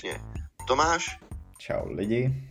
[0.00, 0.20] tradičně
[0.66, 1.18] Tomáš.
[1.58, 2.48] Čau lidi.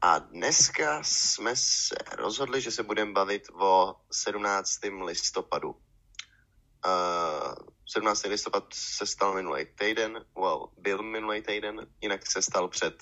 [0.00, 4.78] A dneska jsme se rozhodli, že se budeme bavit o 17.
[5.04, 5.70] listopadu.
[5.70, 7.54] Uh,
[7.86, 8.22] 17.
[8.22, 12.94] listopad se stal minulý týden, well, byl minulý týden, jinak se stal před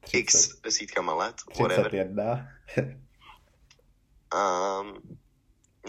[0.00, 1.90] 30, x desítkama let, whatever.
[1.90, 2.48] 31.
[4.34, 5.18] um,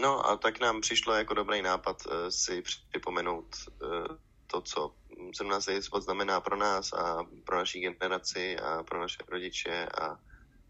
[0.00, 4.99] no a tak nám přišlo jako dobrý nápad uh, si připomenout uh, to, co
[5.34, 5.66] 17.
[5.66, 10.18] listopad znamená pro nás a pro naší generaci a pro naše rodiče a,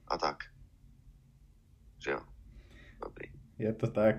[0.09, 0.37] a tak.
[1.99, 2.21] Že jo?
[3.03, 3.31] Dobrý.
[3.59, 4.17] Je to tak.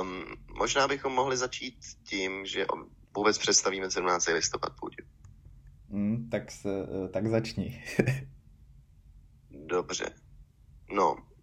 [0.00, 0.24] um,
[0.58, 2.66] možná bychom mohli začít tím, že
[3.16, 4.26] vůbec představíme 17.
[4.26, 5.04] listopad půjde.
[5.88, 6.68] Mm, tak, se,
[7.12, 7.84] tak začni.
[9.50, 10.14] Dobře.
[10.92, 11.33] No.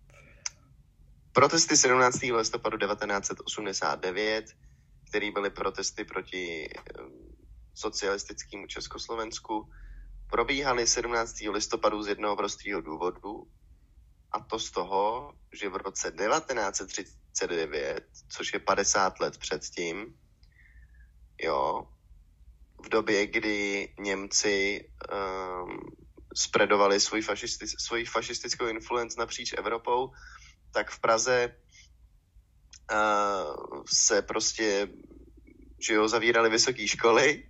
[1.33, 2.21] Protesty 17.
[2.21, 4.45] listopadu 1989,
[5.09, 6.69] které byly protesty proti
[7.73, 9.71] socialistickému Československu,
[10.29, 11.39] probíhaly 17.
[11.51, 13.47] listopadu z jednoho prostého důvodu,
[14.31, 20.19] a to z toho, že v roce 1939, což je 50 let předtím,
[21.41, 21.87] jo,
[22.85, 25.79] v době, kdy Němci um,
[26.35, 30.11] spredovali svůj fašisti, svoji fašistickou influenci napříč Evropou,
[30.71, 31.55] tak v Praze
[32.91, 34.87] uh, se prostě,
[35.79, 37.49] že jo, zavíraly vysoké školy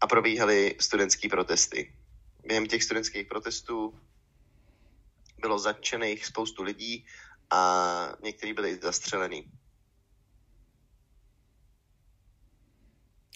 [0.00, 1.94] a probíhaly studentské protesty.
[2.46, 4.00] Během těch studentských protestů
[5.40, 7.06] bylo zatčených spoustu lidí
[7.50, 9.50] a někteří byli zastřelený.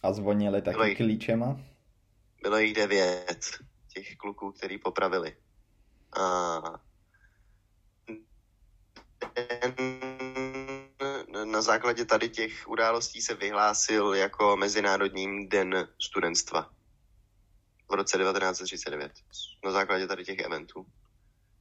[0.03, 1.61] A zvonili taky bylo jich, klíčema?
[2.43, 3.59] Bylo jich devět,
[3.89, 5.37] těch kluků, který popravili.
[6.21, 6.81] A
[11.45, 16.71] na základě tady těch událostí se vyhlásil jako Mezinárodní den studentstva
[17.91, 19.13] v roce 1939.
[19.65, 20.87] Na základě tady těch eventů.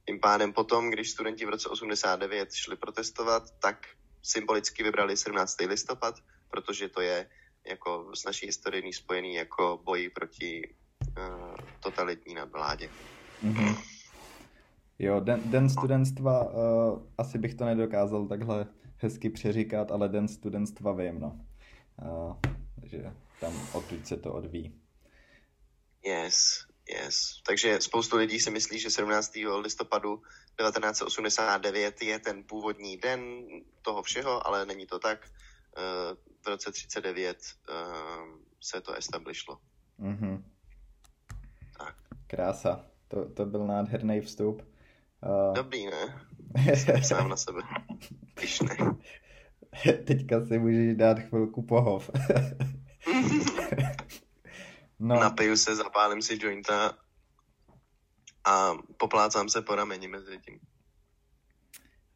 [0.06, 3.86] Tím pádem potom, když studenti v roce 89 šli protestovat, tak
[4.22, 5.60] symbolicky vybrali 17.
[5.60, 6.14] listopad,
[6.50, 7.30] protože to je
[7.64, 10.74] jako s naší historií spojený jako boji proti
[11.18, 12.90] uh, totalitní nadvládě.
[13.44, 13.99] Mm-hmm.
[15.02, 18.66] Jo, den, den studentstva, uh, asi bych to nedokázal takhle
[18.96, 21.40] hezky přeříkat, ale den studentstva vím, no.
[22.02, 22.36] Uh,
[22.82, 24.80] že tam odtud se to odvíjí.
[26.04, 27.42] Yes, yes.
[27.46, 29.32] Takže spoustu lidí si myslí, že 17.
[29.60, 33.20] listopadu 1989 je ten původní den
[33.82, 35.30] toho všeho, ale není to tak.
[35.76, 37.74] Uh, v roce 39 uh,
[38.60, 39.58] se to establishlo.
[40.00, 40.42] Mm-hmm.
[41.78, 41.96] Tak.
[42.26, 42.86] Krása.
[43.08, 44.70] To, to byl nádherný vstup.
[45.22, 45.54] Uh...
[45.54, 46.20] Dobrý, ne?
[46.76, 47.60] Jsem sám na sebe.
[48.34, 48.76] Pišnej.
[50.04, 52.10] Teďka si můžeš dát chvilku pohov.
[54.98, 55.20] no.
[55.20, 56.98] Napiju se, zapálím si jointa
[58.44, 60.58] a poplácám se po rameni mezi tím.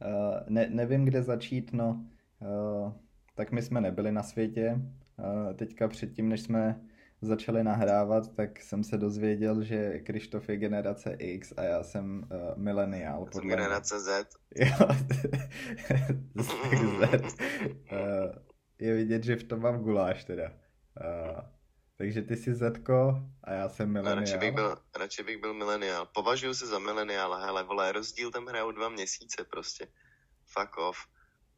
[0.05, 2.05] Uh, ne, nevím, kde začít, no.
[2.39, 2.93] Uh,
[3.35, 4.81] tak my jsme nebyli na světě.
[5.19, 6.81] Uh, teďka předtím, než jsme
[7.25, 12.63] začali nahrávat, tak jsem se dozvěděl, že Krištof je generace X a já jsem uh,
[12.63, 13.29] mileniál.
[13.33, 14.29] Jsem generace Z.
[14.57, 14.89] Jo,
[16.37, 17.35] Z.
[17.93, 18.33] Uh,
[18.79, 20.51] je vidět, že v tom mám guláš teda.
[20.51, 21.41] Uh,
[21.99, 24.21] takže ty jsi Zetko a já jsem mileniál.
[24.21, 26.07] Radši bych byl, radši bych byl mileniál.
[26.15, 29.87] Považuji se za mileniál, hele, vole, rozdíl tam hrajou dva měsíce prostě.
[30.47, 30.99] Fuck off.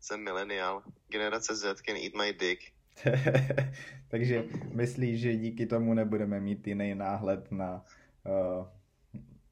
[0.00, 0.82] Jsem mileniál.
[1.08, 2.75] Generace Z can eat my dick.
[4.08, 7.84] Takže myslíš, že díky tomu nebudeme mít jiný náhled na
[8.24, 8.66] uh,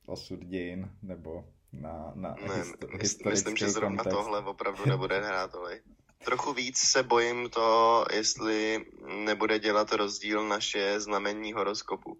[0.07, 4.19] osud dějin nebo na, na ne, histo- mysl, Myslím, že zrovna kontext.
[4.19, 5.81] tohle opravdu nebude hrát, ale
[6.25, 8.85] trochu víc se bojím to, jestli
[9.25, 12.19] nebude dělat rozdíl naše znamení horoskopu.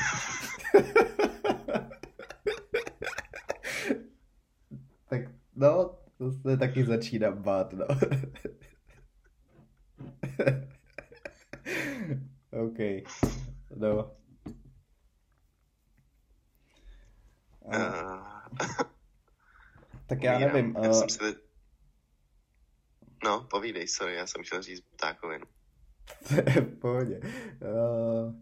[5.09, 5.21] tak
[5.56, 7.87] no, to se taky začíná bát, no.
[12.51, 12.79] OK.
[13.77, 14.11] No.
[17.61, 18.21] Uh,
[20.07, 20.75] tak já nevím.
[20.79, 21.21] Já, já jsem si...
[23.25, 25.47] No, povídej, sorry, já jsem chtěl říct ptákovinu.
[26.61, 27.21] v pohodě.
[27.23, 28.35] Uh,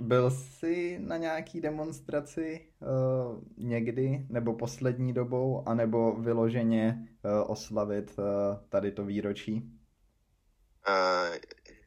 [0.00, 8.24] byl jsi na nějaký demonstraci uh, někdy, nebo poslední dobou, anebo vyloženě uh, oslavit uh,
[8.68, 9.75] tady to výročí?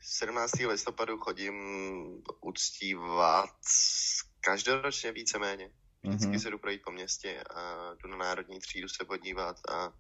[0.01, 0.51] 17.
[0.67, 1.53] listopadu chodím
[2.41, 3.49] uctívat
[4.39, 5.71] každoročně víceméně.
[6.03, 6.41] Vždycky mm-hmm.
[6.41, 9.93] se jdu projít po městě a jdu na národní třídu se podívat a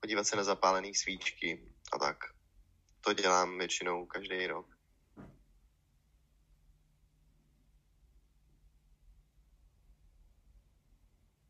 [0.00, 1.62] podívat se na zapálené svíčky
[1.92, 2.16] a tak.
[3.00, 4.66] To dělám většinou každý rok.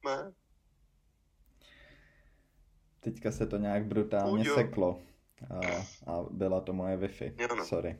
[0.05, 0.33] Ne?
[3.01, 4.55] Teďka se to nějak brutálně Ujo.
[4.55, 5.03] seklo
[5.51, 7.35] a, a byla to moje Wi-Fi.
[7.39, 7.67] Jo, no.
[7.67, 7.99] Sorry.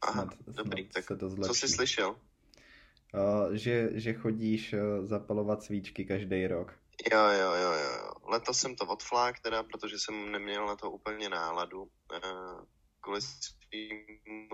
[0.00, 1.48] Aha, snad, dobrý, snad tak se to zlepší.
[1.48, 2.10] co jsi slyšel?
[2.10, 6.78] Uh, že, že chodíš uh, zapalovat svíčky každý rok.
[7.12, 8.12] Jo, jo, jo, jo.
[8.24, 11.82] Letos jsem to odflák teda, protože jsem neměl na to úplně náladu.
[11.82, 12.64] Uh,
[13.00, 14.48] kvůli svým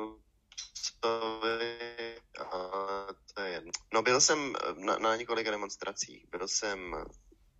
[3.34, 3.72] to je jedno.
[3.94, 6.26] No byl jsem na, na několika demonstracích.
[6.30, 6.94] Byl jsem,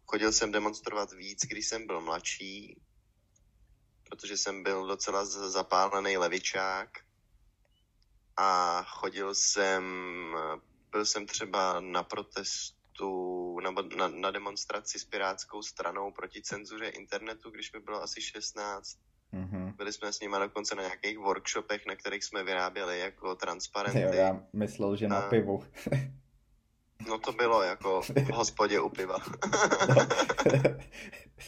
[0.07, 2.81] chodil jsem demonstrovat víc, když jsem byl mladší,
[4.09, 6.89] protože jsem byl docela zapálený levičák
[8.37, 9.83] a chodil jsem,
[10.91, 17.51] byl jsem třeba na protestu, na, na, na demonstraci s Pirátskou stranou proti cenzuře internetu,
[17.51, 18.99] když mi bylo asi 16.
[19.35, 19.77] Mm-hmm.
[19.77, 24.01] Byli jsme s nimi dokonce na nějakých workshopech, na kterých jsme vyráběli jako transparenty.
[24.01, 25.29] Jo, já myslel, že na a...
[25.29, 25.65] pivu.
[27.09, 29.19] no to bylo jako v hospodě u piva.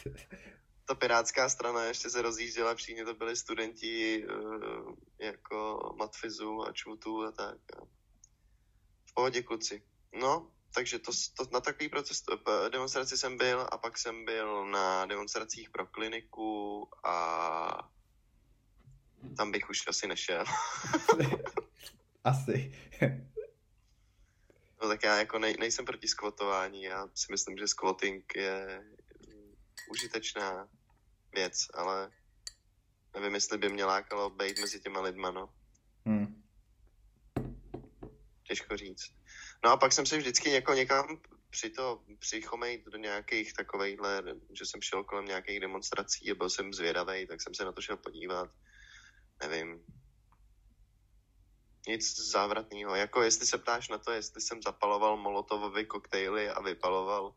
[0.91, 7.23] Ta pirátská strana ještě se rozjížděla, všichni to byli studenti uh, jako matfizu a čutu
[7.23, 7.57] a tak.
[9.05, 9.83] V pohodě kluci.
[10.19, 12.23] No, takže to, to, na takový proces
[12.71, 17.89] demonstraci jsem byl a pak jsem byl na demonstracích pro kliniku a
[19.37, 20.43] tam bych už asi nešel.
[22.23, 22.71] asi.
[24.81, 28.83] no tak já jako nej, nejsem proti skvotování, já si myslím, že squatting je
[29.89, 30.67] užitečná
[31.33, 32.11] věc, ale
[33.13, 35.53] nevím, jestli by mě lákalo být mezi těma lidma, no.
[36.05, 36.43] Hmm.
[38.43, 39.13] Těžko říct.
[39.63, 44.23] No a pak jsem se vždycky jako někam při to přichomejt do nějakých takovejhle,
[44.57, 47.81] že jsem šel kolem nějakých demonstrací a byl jsem zvědavý, tak jsem se na to
[47.81, 48.49] šel podívat.
[49.41, 49.85] Nevím.
[51.87, 52.95] Nic závratného.
[52.95, 57.35] Jako jestli se ptáš na to, jestli jsem zapaloval molotovové koktejly a vypaloval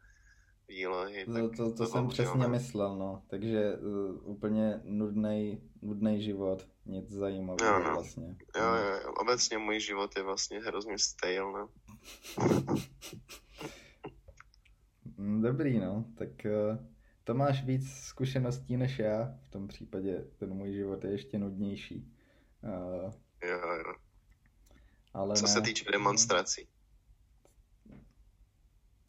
[0.69, 1.25] výlohy.
[1.25, 2.49] To, to, to, to jsem přesně ne.
[2.49, 3.23] myslel, no.
[3.27, 7.95] Takže uh, úplně nudný nudný život, nic zajímavého jo, no.
[7.95, 8.37] vlastně.
[8.57, 11.69] Jo, jo, jo, obecně můj život je vlastně hrozně stale, no.
[15.43, 16.05] Dobrý, no.
[16.19, 16.79] Tak uh,
[17.25, 19.39] to máš víc zkušeností než já.
[19.43, 22.13] V tom případě ten můj život je ještě nudnější.
[22.63, 23.13] Uh,
[23.49, 23.95] jo, jo.
[25.15, 25.53] Ale Co ne.
[25.53, 26.69] se týče demonstrací.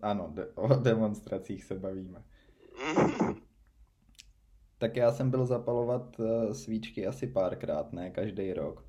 [0.05, 2.23] Ano, de- o demonstracích se bavíme.
[4.77, 8.85] tak já jsem byl zapalovat uh, svíčky asi párkrát, ne každý rok.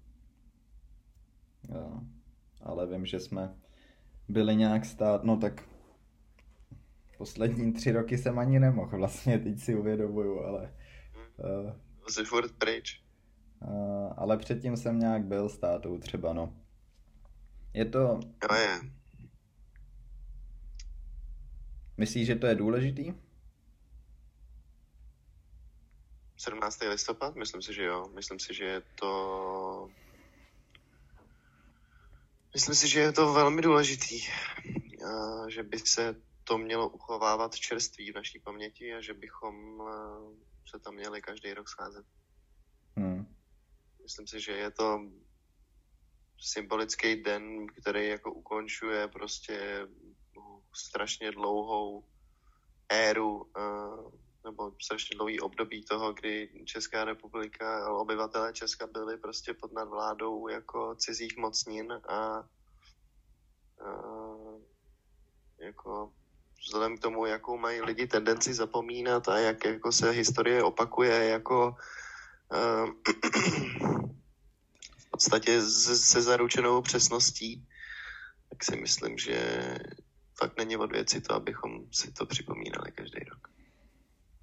[1.68, 2.00] Jo.
[2.62, 3.54] Ale vím, že jsme
[4.28, 5.68] byli nějak stát, no tak
[7.18, 10.74] poslední tři roky jsem ani nemohl, vlastně teď si uvědomuju, ale...
[11.36, 11.72] Uh,
[12.08, 13.04] Jsi furt pryč.
[13.60, 16.56] Uh, ale předtím jsem nějak byl státou třeba, no.
[17.74, 18.20] Je to...
[18.42, 18.96] Jo, je.
[21.96, 23.14] Myslíš, že to je důležitý?
[26.37, 26.80] 17.
[26.80, 27.37] listopad?
[27.37, 28.09] Myslím si, že jo.
[28.14, 29.90] Myslím si, že je to
[32.56, 34.23] Myslím si, že je to velmi důležitý,
[35.06, 39.54] a že by se to mělo uchovávat čerství v naší paměti a že bychom
[40.71, 42.06] se tam měli každý rok scházet.
[42.97, 43.26] Hmm.
[44.02, 45.00] Myslím si, že je to
[46.40, 49.87] symbolický den, který jako ukončuje prostě
[50.76, 52.04] strašně dlouhou
[52.88, 53.47] éru
[54.45, 60.49] nebo strašně dlouhý období toho, kdy Česká republika a obyvatelé Česka byli prostě pod nadvládou
[60.49, 62.45] jako cizích mocnin a, a
[65.59, 66.12] jako
[66.66, 71.76] vzhledem k tomu, jakou mají lidi tendenci zapomínat a jak jako se historie opakuje jako
[72.52, 72.90] uh,
[74.99, 77.68] v podstatě se zaručenou přesností,
[78.50, 79.78] tak si myslím, že
[80.38, 83.50] fakt není od věci to, abychom si to připomínali každý rok.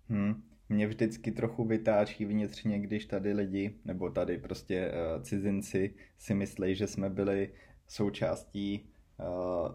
[0.10, 0.44] Hmm.
[0.70, 6.76] Mě vždycky trochu vytáčí vnitřně, když tady lidi, nebo tady prostě uh, cizinci si myslí,
[6.76, 7.54] že jsme byli
[7.88, 9.72] součástí uh,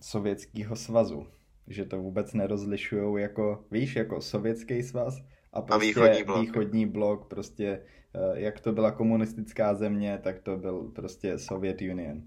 [0.00, 1.26] Sovětského svazu.
[1.66, 5.22] Že to vůbec nerozlišují jako, víš, jako Sovětský svaz
[5.52, 6.40] a prostě a východní, blok.
[6.40, 7.82] východní blok, prostě
[8.14, 12.22] uh, jak to byla komunistická země, tak to byl prostě Soviet Union.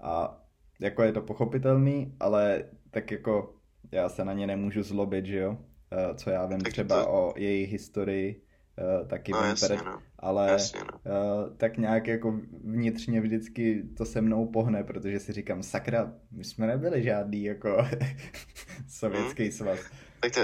[0.00, 0.42] A
[0.80, 3.54] jako je to pochopitelný, ale tak jako
[3.92, 5.58] já se na ně nemůžu zlobit, že jo?
[5.92, 7.10] Eh, co já vím tak třeba to...
[7.10, 8.42] o její historii,
[9.02, 10.02] uh, taky No, jasně, no.
[10.18, 11.12] ale Jasně, no.
[11.12, 16.44] uh, tak nějak jako vnitřně vždycky to se mnou pohne, protože si říkám, sakra, my
[16.44, 17.76] jsme nebyli žádný jako
[18.88, 19.52] sovětský Hmm.
[19.52, 19.78] svaz.
[20.20, 20.40] Tak to,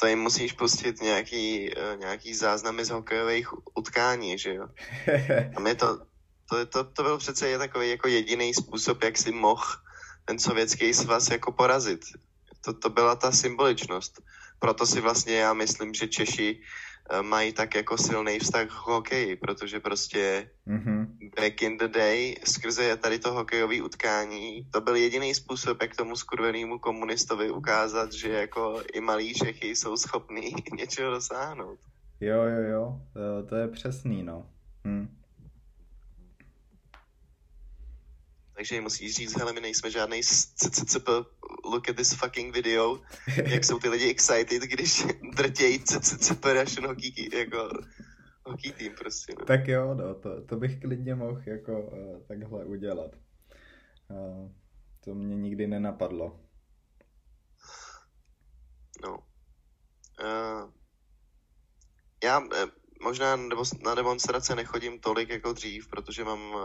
[0.00, 4.68] to jim musíš pustit nějaký, eh, nějaký záznamy z hokejových utkání, že jo?
[5.56, 5.98] A mě to,
[6.50, 9.64] to, to, to byl přece je takový jako jediný způsob, jak si mohl
[10.28, 12.00] ten sovětský svaz jako porazit.
[12.64, 14.20] To, to byla ta symboličnost.
[14.58, 16.60] Proto si vlastně já myslím, že Češi
[17.10, 21.18] eh, mají tak jako silný vztah k hokeji, protože prostě Mhm.
[21.40, 26.16] back in the day, skrze tady to hokejové utkání, to byl jediný způsob, jak tomu
[26.16, 31.78] skurvenému komunistovi ukázat, že jako i malí Čechy jsou schopní něčeho dosáhnout.
[32.20, 34.46] Jo, jo, jo, to, to je přesný, no.
[34.84, 35.08] Hm.
[38.58, 41.08] Takže jim musíš říct, hele, my nejsme žádný CCCP,
[41.64, 43.00] look at this fucking video,
[43.44, 47.68] jak jsou ty lidi excited, když drtějí CCCP Russian hockey, jako
[48.44, 49.44] hockey tým prostě, no.
[49.44, 53.16] Tak jo, no, to, to bych klidně mohl jako uh, takhle udělat.
[54.10, 54.50] Uh,
[55.04, 56.40] to mě nikdy nenapadlo.
[59.02, 59.18] no.
[60.20, 60.70] Uh,
[62.24, 62.40] já
[63.02, 66.60] možná nebo na demonstrace nechodím tolik jako dřív, protože mám uh,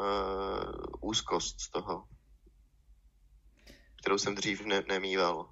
[1.02, 2.04] úzkost z toho,
[4.00, 5.50] kterou jsem dřív ne- nemýval.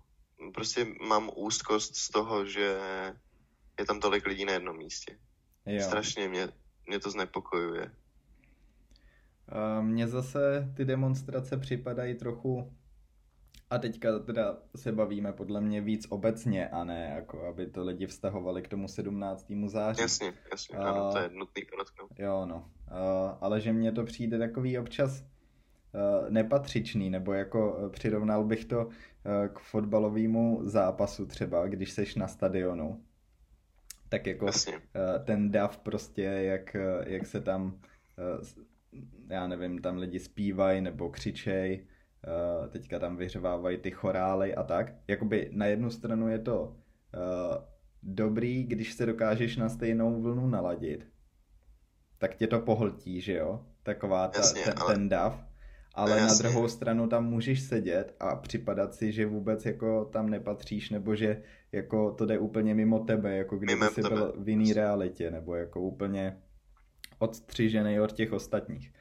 [0.53, 2.79] Prostě mám úzkost z toho, že
[3.79, 5.19] je tam tolik lidí na jednom místě.
[5.65, 5.83] Jo.
[5.83, 6.49] Strašně mě,
[6.87, 7.91] mě to znepokojuje.
[9.51, 12.73] Uh, Mně zase ty demonstrace připadají trochu,
[13.71, 18.07] a teďka teda se bavíme podle mě víc obecně, a ne jako aby to lidi
[18.07, 19.45] vztahovali k tomu 17.
[19.65, 20.01] září.
[20.01, 22.11] Jasně, jasně, A- ano, to je nutný podotknout.
[22.19, 22.71] Jo, no.
[22.91, 28.65] Uh, ale že mně to přijde takový občas uh, nepatřičný, nebo jako uh, přirovnal bych
[28.65, 28.91] to uh,
[29.53, 33.03] k fotbalovému zápasu třeba, když seš na stadionu.
[34.09, 34.81] Tak jako Jasně, uh,
[35.25, 38.47] ten dav prostě, jak, uh, jak se tam, uh,
[39.27, 41.87] já nevím, tam lidi zpívají nebo křičej,
[42.27, 44.93] uh, teďka tam vyřvávají ty chorály a tak.
[45.07, 47.55] Jakoby na jednu stranu je to uh,
[48.03, 51.07] dobrý, když se dokážeš na stejnou vlnu naladit,
[52.17, 53.65] tak tě to pohltí, že jo?
[53.83, 55.45] Taková ta, Jasně, ten, ale- ten dav.
[55.93, 56.43] Ale na jasně.
[56.43, 61.43] druhou stranu tam můžeš sedět a připadat si, že vůbec jako tam nepatříš, nebo že
[61.71, 64.15] jako to jde úplně mimo tebe, jako kdyby jsi tebe.
[64.15, 66.37] byl v jiný realitě, nebo jako úplně
[67.19, 68.93] odstřižený od těch ostatních.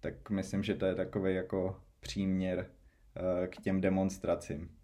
[0.00, 2.70] Tak myslím, že to je takový jako příměr
[3.16, 4.80] eh, k těm demonstracím.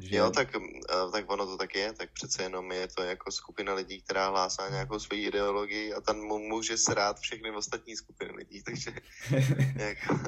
[0.00, 0.16] Že...
[0.16, 3.74] Jo, tak, eh, tak ono to tak je, tak přece jenom je to jako skupina
[3.74, 8.92] lidí, která hlásá nějakou svoji ideologii a tam může srát všechny ostatní skupiny lidí, takže
[9.76, 10.20] jako,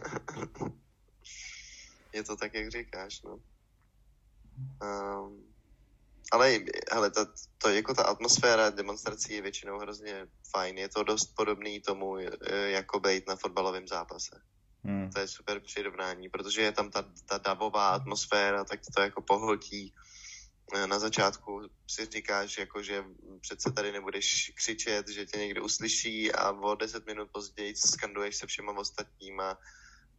[2.12, 3.40] je to tak, jak říkáš, no.
[4.83, 5.45] Um,
[6.33, 6.59] ale
[6.92, 7.26] hele, ta,
[7.59, 10.78] to jako ta atmosféra demonstrací je většinou hrozně fajn.
[10.78, 14.40] Je to dost podobný tomu, eh, jako být na fotbalovém zápase.
[14.87, 15.11] Hmm.
[15.11, 19.95] To je super přirovnání, protože je tam ta, ta davová atmosféra, tak to jako pohltí.
[20.75, 23.05] Eh, Na začátku si říkáš, jako, že
[23.40, 28.47] přece tady nebudeš křičet, že tě někdo uslyší a o deset minut později skanduješ se
[28.47, 29.59] všema ostatníma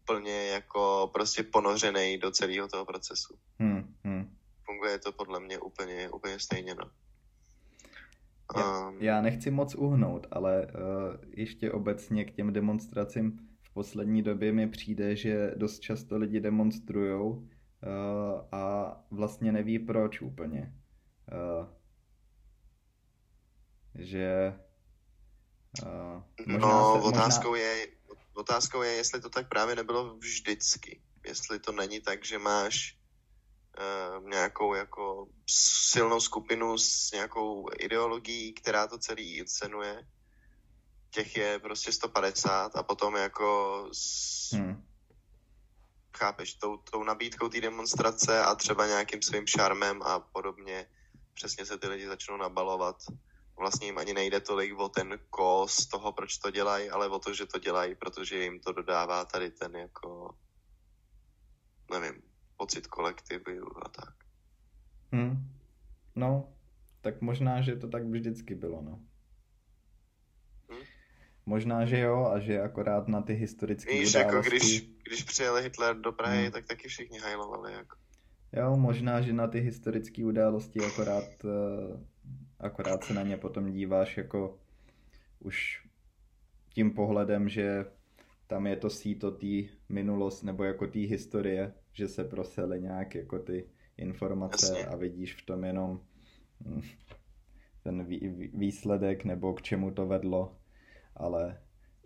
[0.05, 3.37] plně jako prostě ponořený do celého toho procesu.
[3.59, 3.95] Hmm.
[4.03, 4.37] Hmm.
[4.65, 6.91] Funguje to podle mě úplně, úplně stejně, no.
[8.57, 10.71] Já, Um, já nechci moc uhnout, ale uh,
[11.27, 13.46] ještě obecně k těm demonstracím
[13.77, 17.45] poslední době mi přijde, že dost často lidi demonstrujou uh,
[18.51, 20.73] a vlastně neví proč úplně.
[21.29, 21.67] Uh,
[23.95, 24.53] že
[25.83, 27.87] uh, možná no, se, otázkou, možná, je,
[28.33, 31.01] otázkou je, jestli to tak právě nebylo vždycky.
[31.27, 32.97] Jestli to není tak, že máš
[33.77, 40.07] uh, nějakou jako silnou skupinu s nějakou ideologií, která to celý cenuje.
[41.17, 44.83] Těch je prostě 150 a potom jako s, hmm,
[46.17, 50.85] chápeš, tou, tou nabídkou té demonstrace a třeba nějakým svým šarmem a podobně
[51.33, 52.95] přesně se ty lidi začnou nabalovat.
[53.57, 57.33] Vlastně jim ani nejde tolik o ten kos toho, proč to dělají, ale o to,
[57.33, 60.35] že to dělají, protože jim to dodává tady ten jako,
[61.91, 62.21] nevím,
[62.57, 64.13] pocit kolektivu a tak.
[65.11, 65.57] hmm,
[66.15, 66.53] no,
[67.01, 68.99] tak možná, že to tak vždycky bylo, no.
[71.47, 74.35] Možná, že jo, a že akorát na ty historické Víš, události...
[74.35, 76.51] jako když, když přijel Hitler do Prahy, Hmm.
[76.51, 77.73] tak taky všichni hajlovali.
[77.73, 77.95] Jako.
[78.53, 81.99] Jo, možná, že na ty historické události akorát, eh,
[82.59, 84.57] akorát se na ně potom díváš jako
[85.39, 85.83] už
[86.73, 87.85] tím pohledem, že
[88.47, 89.47] tam je to síto té
[89.89, 93.65] minulost nebo jako té historie, že se prosely nějak jako ty
[93.97, 94.85] informace Jasně.
[94.85, 95.99] a vidíš v tom jenom
[96.65, 96.81] hm,
[97.83, 98.05] ten
[98.53, 100.56] výsledek nebo k čemu to vedlo,
[101.19, 101.57] ale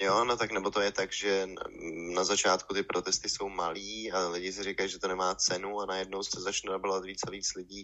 [0.02, 1.48] Jo, no tak nebo to je tak, že
[2.16, 5.86] na začátku ty protesty jsou malý a lidi si říkají, že to nemá cenu a
[5.86, 7.84] najednou se začne nabalovat víc a víc lidí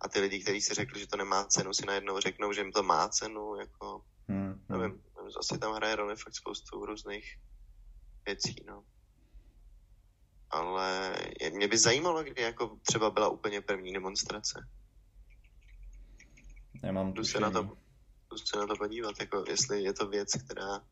[0.00, 2.72] a ty lidi, kteří si řekli, že to nemá cenu, si najednou řeknou, že jim
[2.72, 4.80] to má cenu, jako, hmm, hmm.
[4.80, 5.02] nevím,
[5.38, 7.38] asi tam hraje roli fakt spoustu různých
[8.26, 8.84] věcí, no.
[10.50, 11.16] Ale
[11.52, 14.68] mě by zajímalo, kdy jako třeba byla úplně první demonstrace.
[16.82, 17.76] Nemám jdu se na to,
[18.30, 20.82] jdu se na to podívat, jako jestli je to věc, která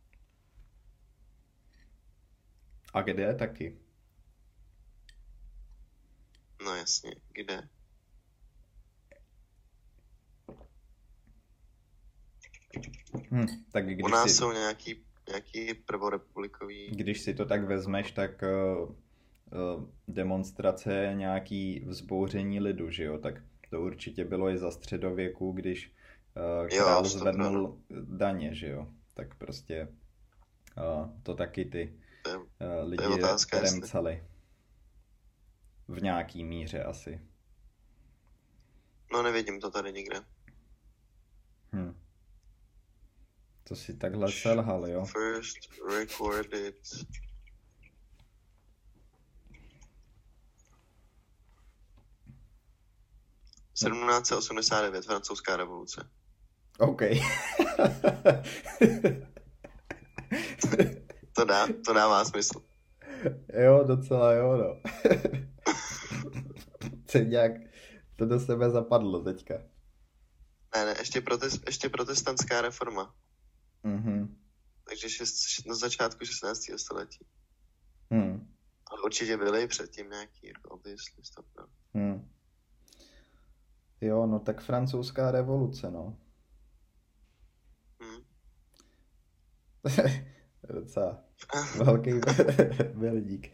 [2.96, 3.78] a kde taky?
[6.64, 7.68] No jasně, kde?
[13.30, 16.90] Hm, tak když U nás si, jsou nějaký, nějaký prvorepublikový...
[16.90, 23.18] Když si to tak vezmeš, tak uh, uh, demonstrace nějaký vzbouření lidu, že jo?
[23.18, 23.34] Tak
[23.70, 25.92] to určitě bylo i za středověku, když
[26.70, 28.86] král jo, zvednul daně, že jo?
[29.14, 29.88] Tak prostě
[30.76, 32.00] uh, to taky ty
[32.36, 34.12] uh, lidi otázka, remcali.
[34.12, 34.28] Jestli...
[35.88, 37.20] V nějaký míře asi.
[39.12, 40.20] No nevidím to tady nikde.
[41.72, 42.00] Hm.
[43.64, 45.04] To si takhle selhal, jo?
[45.04, 45.56] First
[45.98, 46.74] recorded
[53.76, 56.10] 1789, francouzská revoluce.
[56.78, 57.02] OK.
[61.36, 62.62] To, dá, to dává smysl.
[63.62, 64.80] Jo, docela jo, no.
[67.10, 67.52] Se nějak
[68.16, 69.54] to do sebe zapadlo teďka.
[70.74, 73.14] Ne, ne, ještě, protest, ještě protestantská reforma.
[73.82, 74.36] Mhm.
[74.88, 76.60] Takže šest, na začátku 16.
[76.76, 77.26] století.
[78.10, 78.54] Hmm.
[78.90, 81.66] Ale určitě byly předtím nějaký, jako obviously, stop, no.
[81.94, 82.32] Hmm.
[84.00, 86.18] Jo, no tak francouzská revoluce, no.
[88.00, 88.20] Hmm.
[90.74, 91.22] docela
[91.84, 92.10] velký
[92.94, 93.50] veledík.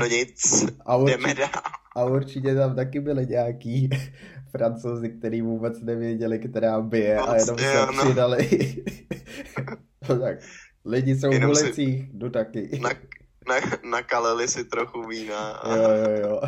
[0.00, 1.62] No nic, a určitě, jdeme dál.
[1.96, 3.90] A určitě tam taky byly nějaký
[4.50, 8.04] francouzi, kteří vůbec nevěděli, která bije no, a jenom se no.
[8.04, 8.48] přidali.
[10.08, 10.38] no tak,
[10.84, 12.80] lidi jsou jenom v ulicích, si jdu taky.
[12.82, 12.90] Na,
[13.48, 13.54] na,
[13.90, 16.40] nakaleli si trochu vína a jo, jo, jo.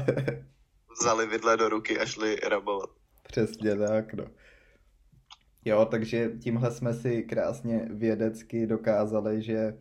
[1.00, 2.90] vzali vidle do ruky a šli rabovat.
[3.22, 4.24] Přesně tak, no.
[5.68, 9.74] Jo, takže tímhle jsme si krásně vědecky dokázali, že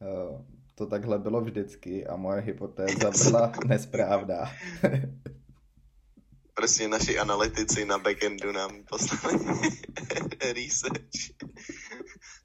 [0.00, 0.40] uh,
[0.74, 4.52] to takhle bylo vždycky a moje hypotéza byla nesprávná.
[6.54, 9.38] prostě naši analytici na backendu nám poslali
[10.54, 11.34] research.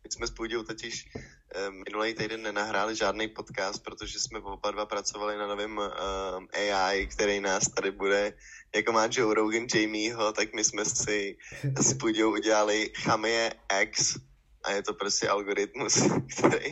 [0.10, 4.86] My jsme s Půjdou totiž um, minulý týden nenahráli žádný podcast, protože jsme oba dva
[4.86, 8.34] pracovali na novém um, AI, který nás tady bude,
[8.76, 11.38] jako má Joe Rogan Jamieho, tak my jsme si
[11.80, 14.18] s Půjdou udělali Chamie X
[14.64, 15.94] a je to prostě algoritmus,
[16.38, 16.72] který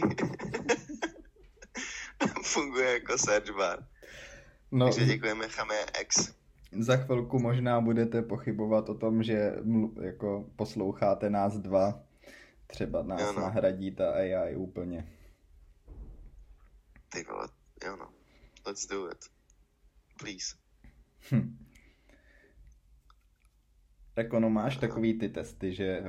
[2.44, 3.86] funguje jako search bar.
[4.72, 6.38] No, Takže děkujeme Chamie X
[6.72, 9.56] za chvilku možná budete pochybovat o tom, že
[10.02, 12.07] jako posloucháte nás dva.
[12.68, 13.42] Třeba nás jo no.
[13.42, 15.14] nahradí ta AI úplně.
[17.10, 17.48] Ty vole,
[17.86, 18.14] jo no.
[18.66, 19.26] Let's do it.
[20.20, 20.56] Please.
[21.32, 21.66] Hm.
[24.14, 26.04] Tak ono máš takový ty testy, že eh,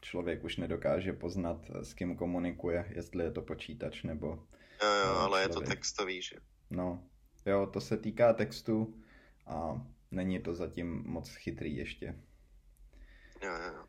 [0.00, 4.46] člověk už nedokáže poznat, s kým komunikuje, jestli je to počítač nebo
[4.82, 5.48] Jo, jo, ale člověk.
[5.48, 6.36] je to textový, že?
[6.70, 7.04] No,
[7.46, 9.02] jo, to se týká textu
[9.46, 12.06] a není to zatím moc chytrý ještě.
[13.42, 13.84] Jo, jo.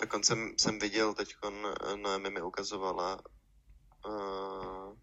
[0.00, 1.34] Dokonce jsem viděl teď,
[2.02, 3.20] Noemi mi ukazovala
[4.06, 4.96] uh,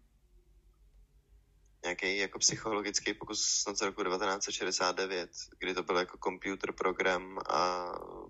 [1.84, 7.84] nějaký jako psychologický pokus snad z roku 1969, kdy to byl jako computer program a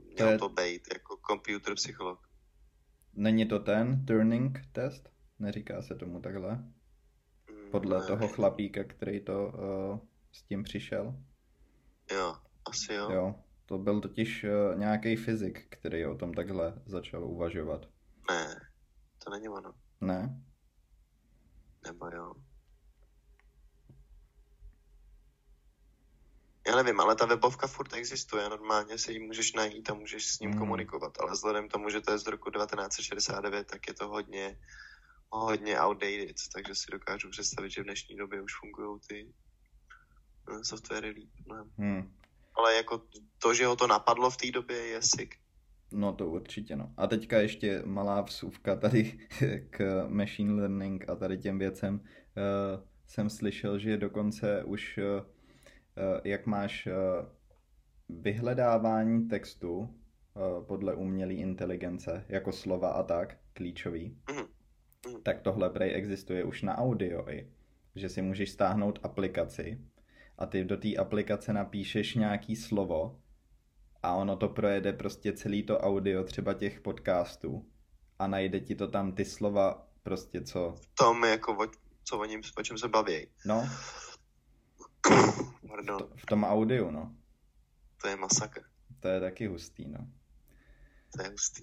[0.05, 0.38] měl to, je...
[0.38, 2.29] to být jako computer psycholog.
[3.14, 5.09] Není to ten Turing test?
[5.38, 6.55] Neříká se tomu takhle?
[6.55, 9.98] Mm, Podle ne, toho chlapíka, který to uh,
[10.33, 11.14] s tím přišel?
[12.12, 12.37] Jo,
[12.70, 13.11] asi jo.
[13.11, 13.35] Jo,
[13.66, 17.88] to byl totiž uh, nějaký fyzik, který o tom takhle začal uvažovat.
[18.31, 18.70] Ne,
[19.24, 19.74] to není ono.
[20.00, 20.42] Ne?
[21.87, 22.35] Nebo jo.
[26.66, 30.40] Já nevím, ale ta webovka furt existuje, normálně si ji můžeš najít a můžeš s
[30.40, 30.59] ním hmm.
[30.59, 34.59] komunikovat, ale vzhledem k tomu, že to je z roku 1969, tak je to hodně,
[35.29, 39.35] hodně outdated, takže si dokážu představit, že v dnešní době už fungují ty
[40.62, 41.31] softwary líp.
[41.46, 41.64] Ne?
[41.79, 42.16] Hmm.
[42.54, 43.02] Ale jako
[43.42, 45.34] to, že ho to napadlo v té době, je sick.
[45.92, 46.92] No to určitě, no.
[46.96, 49.18] A teďka ještě malá vsuvka tady
[49.70, 51.94] k machine learning a tady těm věcem.
[52.00, 55.24] Uh, jsem slyšel, že dokonce už, uh,
[56.24, 56.92] jak máš uh,
[58.08, 59.88] vyhledávání textu
[60.36, 64.44] eh, podle umělé inteligence, jako slova a tak, klíčový, Mhm.
[65.06, 65.22] Mhm.
[65.22, 67.50] tak tohle prej existuje už na audio i.
[67.96, 69.80] Že si můžeš stáhnout aplikaci
[70.38, 73.20] a ty do té aplikace napíšeš nějaký slovo
[74.03, 77.66] a ono to projede prostě celý to audio třeba těch podcastů
[78.18, 81.70] a najde ti to tam ty slova prostě co, V tom, jako, o,
[82.05, 83.27] co o, ním, o čem se baví.
[83.47, 83.68] no,
[85.68, 87.16] Pardon, to, v tom audiu, no.
[88.03, 88.62] to je masakr.
[89.01, 90.09] To je taky hustý, no.
[91.16, 91.62] To je hustý.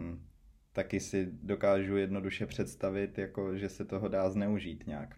[0.00, 0.28] Hm.
[0.72, 5.16] Taky si dokážu jednoduše představit, jako, že se toho dá zneužít nějak.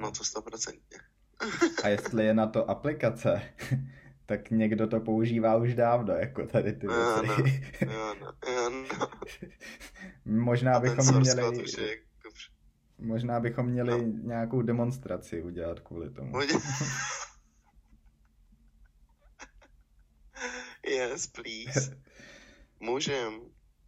[0.00, 0.98] No to stoprocentně.
[1.82, 3.42] A jestli je na to aplikace,
[4.26, 7.62] tak někdo to používá už dávno, jako tady ty věci.
[7.86, 9.08] Jo, no, jo, no.
[10.42, 11.52] Možná A ten bychom měli, jako...
[12.98, 14.12] možná bychom měli No.
[14.22, 16.32] nějakou demonstraci udělat kvůli tomu.
[20.88, 22.02] Yes, please.
[22.80, 23.40] Můžem.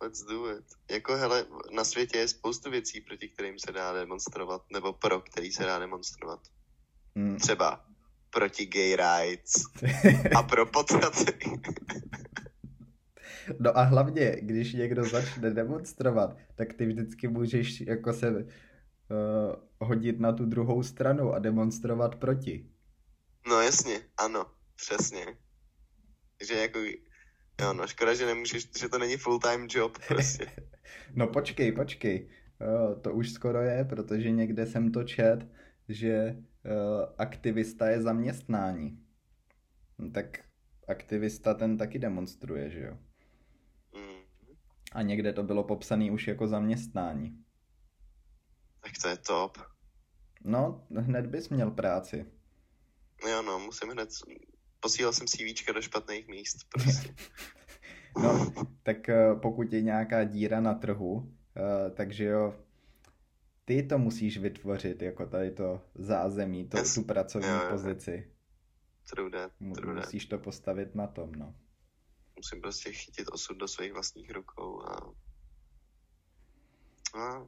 [0.03, 0.65] Let's do it.
[0.91, 5.53] Jako hele, na světě je spoustu věcí, proti kterým se dá demonstrovat, nebo pro který
[5.53, 6.41] se dá demonstrovat.
[7.19, 7.37] Hm.
[7.37, 7.85] Třeba
[8.31, 9.65] proti gay rights
[10.37, 11.33] a pro potraty.
[13.59, 18.45] No a hlavně, když někdo začne demonstrovat, tak ty vždycky můžeš jako se uh,
[19.81, 22.71] hodit na tu druhou stranu a demonstrovat proti.
[23.49, 24.47] No jasně, ano,
[24.77, 25.27] přesně.
[26.49, 26.79] Že jako,
[27.61, 30.47] jo no, škoda, že nemůžeš, že to není full-time job prostě.
[31.15, 32.29] No počkej, počkej.
[32.61, 35.47] Uh, to už skoro je, protože někde jsem to čet,
[35.89, 36.37] že
[37.19, 39.07] aktivista je zaměstnání.
[39.99, 40.39] No, tak
[40.89, 42.99] aktivista ten taky demonstruje, že jo?
[43.95, 44.23] Mm,
[44.93, 47.45] A někde to bylo popsané už jako zaměstnání.
[48.81, 49.59] tak to je top.
[50.45, 52.27] No, hned bys měl práci.
[53.31, 54.09] Jo no, musím hned,
[54.81, 57.15] posílal jsem CVčka do špatných míst, prostě.
[58.23, 62.65] No, tak eh, pokud je nějaká díra na trhu, eh, takže jo,
[63.71, 66.95] ty to musíš vytvořit, jako tady to zázemí, to, Yes.
[66.95, 67.71] tu pracovní Jo, jo, jo.
[67.71, 68.33] pozici.
[69.11, 69.53] True that.
[69.61, 71.55] Musíš to postavit na tom, no.
[72.37, 75.15] Musím prostě chytit osud do svých vlastních rukou a...
[77.19, 77.47] a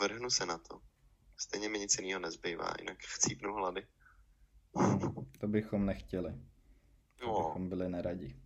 [0.00, 0.80] vrhnu se na to.
[1.36, 3.86] Stejně mi nic jiného nezbývá, jinak chcípnu hlady.
[5.40, 6.34] To bychom nechtěli.
[7.20, 8.36] To bychom byli neradi.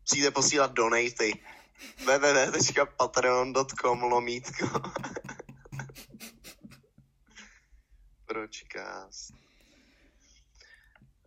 [0.00, 1.32] Musíte posílat donaty.
[2.06, 4.66] www.patreon.com lomítko.
[8.28, 9.32] Pročkás.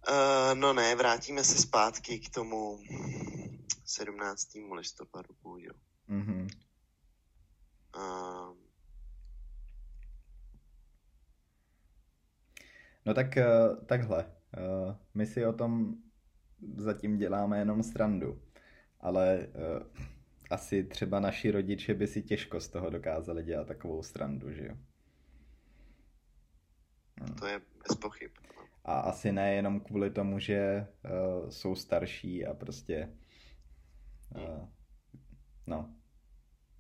[0.10, 2.80] Uh, no ne, vrátíme se zpátky k tomu
[3.86, 4.50] 17.
[4.76, 5.74] listopadu, jo.
[6.08, 6.48] Mhm.
[7.96, 8.62] Uh,
[13.06, 13.46] No tak eh,
[13.86, 14.26] takhle.
[14.58, 15.96] Eh, My si o tom
[16.78, 18.42] zatím děláme jenom srandu.
[19.00, 19.50] Ale eh,
[20.50, 24.78] asi třeba naši rodiče by si těžko z toho dokázali dělat takovou srandu, že jo?
[27.40, 28.32] To je bez pochyb.
[28.86, 33.10] A asi ne jenom kvůli tomu, že uh, jsou starší a prostě
[34.36, 34.68] uh,
[35.68, 35.96] no,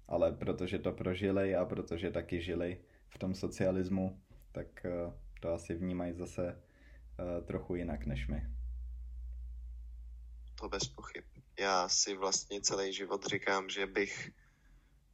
[0.07, 5.75] ale protože to prožili a protože taky žili v tom socialismu, tak uh, to asi
[5.75, 8.47] vnímají zase uh, trochu jinak než my.
[10.55, 11.23] To bez pochyb.
[11.59, 14.31] Já si vlastně celý život říkám, že bych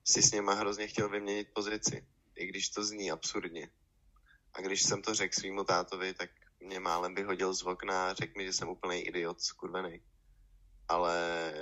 [0.03, 3.69] si s něma hrozně chtěl vyměnit pozici, i když to zní absurdně.
[4.57, 8.33] A když jsem to řekl svýmu tátovi, tak mě málem vyhodil z okna a řekl
[8.37, 10.01] mi, že jsem úplný idiot, skurvený.
[10.87, 11.53] Ale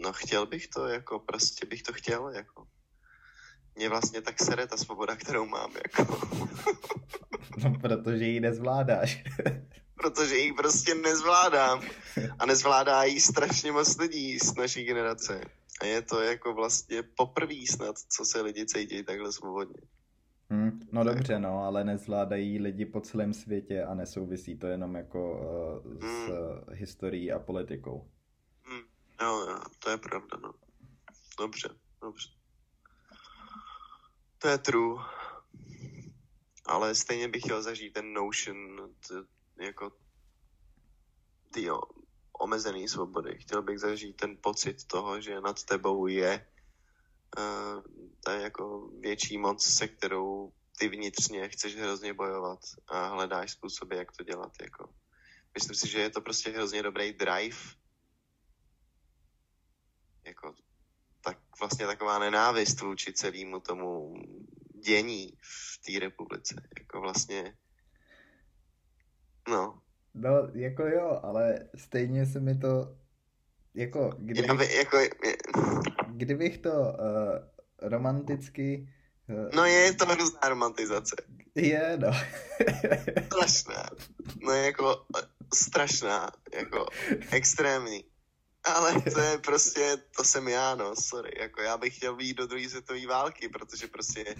[0.00, 2.66] no chtěl bych to, jako prostě bych to chtěl, jako.
[3.76, 6.20] Mě vlastně tak sere ta svoboda, kterou mám, jako.
[7.64, 9.24] No, protože ji nezvládáš.
[9.94, 11.82] protože ji prostě nezvládám.
[12.38, 15.40] A nezvládá jí strašně moc lidí z naší generace.
[15.80, 19.80] A je to jako vlastně poprvý snad, co se lidi cítí takhle svobodně.
[20.50, 25.32] Hm, no dobře, no, ale nezvládají lidi po celém světě a nesouvisí to jenom jako
[25.84, 28.10] uh, s uh, historií a politikou.
[28.68, 28.82] Hm,
[29.22, 30.54] jo, jo, to je pravda, no.
[31.38, 31.68] Dobře,
[32.00, 32.28] dobře.
[34.38, 35.04] To je true.
[36.66, 39.14] Ale stejně bych chtěl zažít ten notion, t,
[39.64, 39.92] jako
[41.50, 41.80] ty jo,
[42.32, 43.38] omezený svobody.
[43.38, 46.46] Chtěl bych zažít ten pocit toho, že nad tebou je
[47.38, 47.82] uh,
[48.24, 54.12] ta jako větší moc, se kterou ty vnitřně chceš hrozně bojovat a hledáš způsoby, jak
[54.12, 54.52] to dělat.
[54.62, 54.94] Jako.
[55.54, 57.58] Myslím si, že je to prostě hrozně dobrý drive.
[60.24, 60.54] Jako,
[61.24, 64.14] tak vlastně taková nenávist vůči celému tomu
[64.84, 66.54] dění v té republice.
[66.78, 67.56] Jako vlastně,
[69.48, 69.80] no,
[70.14, 72.96] No, jako jo, ale stejně se mi to,
[73.74, 75.10] jako, kdybych, Já by, jako, je,
[76.08, 77.53] kdybych to uh,
[77.88, 78.88] romanticky,
[79.28, 81.16] uh, no je to hrozná romantizace.
[81.54, 82.10] je, no.
[83.26, 83.90] Strašná.
[84.42, 85.06] No jako
[85.54, 86.86] strašná, jako
[87.30, 88.04] extrémní.
[88.64, 91.30] Ale to je prostě, to jsem já, no, sorry.
[91.40, 94.36] Jako já bych chtěl být do druhé světové války, protože prostě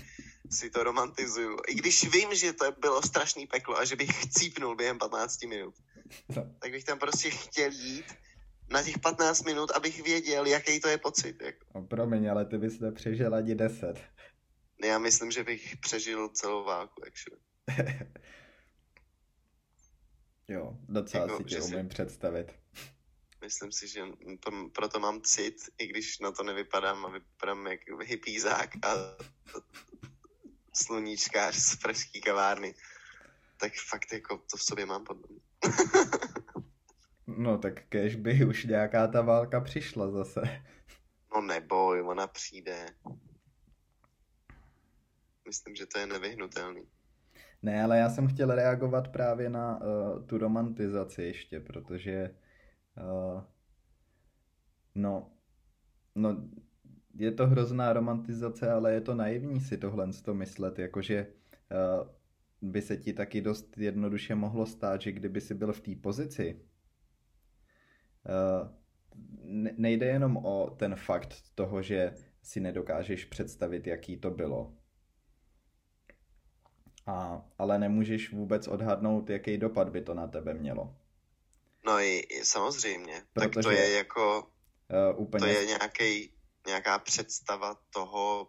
[0.50, 1.57] si to romantizuju.
[1.68, 5.74] I když vím, že to bylo strašný peklo a že bych chcípnul během 15 minut,
[6.37, 6.42] no.
[6.59, 8.04] tak bych tam prostě chtěl jít
[8.70, 11.42] na těch 15 minut, abych věděl, jaký to je pocit.
[11.42, 11.66] Jako.
[11.74, 14.03] no promiň, ale ty bys nepřežil ani 10.
[14.85, 17.40] Já myslím, že bych přežil celou válku, actually.
[20.48, 22.53] jo, docela Jako, si tě že si- umím představit.
[23.40, 24.00] Myslím si, že
[24.40, 28.94] to, proto mám cit, i když na to nevypadám a vypadám jak hippízák a
[30.74, 32.74] sluníčkář z pražský kavárny.
[33.57, 35.40] Tak fakt jako to v sobě mám podle mě.
[37.37, 40.40] No tak kež by už nějaká ta válka přišla zase.
[41.35, 42.87] No neboj, ona přijde.
[45.49, 46.83] Myslím, že to je nevyhnutelný.
[47.62, 52.35] Ne, ale já jsem chtěl reagovat právě na uh, tu romantizaci ještě, protože
[52.97, 53.42] uh,
[54.94, 55.33] no,
[56.14, 56.49] no,
[57.14, 61.27] je to hrozná romantizace, ale je to naivní si tohle to myslet, jakože
[61.70, 62.09] uh,
[62.70, 66.61] by se ti taky dost jednoduše mohlo stát, že kdyby si byl v té pozici,
[69.76, 74.74] nejde jenom o ten fakt toho, že si nedokážeš představit, jaký to bylo,
[77.06, 80.96] a, ale nemůžeš vůbec odhadnout, jaký dopad by to na tebe mělo.
[81.87, 83.22] No i, i samozřejmě.
[83.32, 84.48] Tak to Protože- je jako,
[85.14, 86.32] Uh, úplně to je nějaký,
[86.66, 88.48] nějaká představa toho,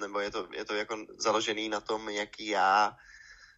[0.00, 2.96] nebo je to, je to jako založený na tom, jaký já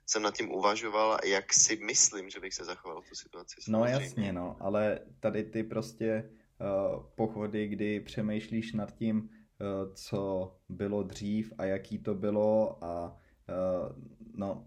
[0.07, 3.55] jsem nad tím uvažoval a jak si myslím, že bych se zachoval v tu situaci.
[3.69, 4.05] No samozřejmě.
[4.05, 11.03] jasně, no, ale tady ty prostě uh, pochody, kdy přemýšlíš nad tím, uh, co bylo
[11.03, 13.17] dřív a jaký to bylo a
[13.49, 14.03] uh,
[14.35, 14.67] no,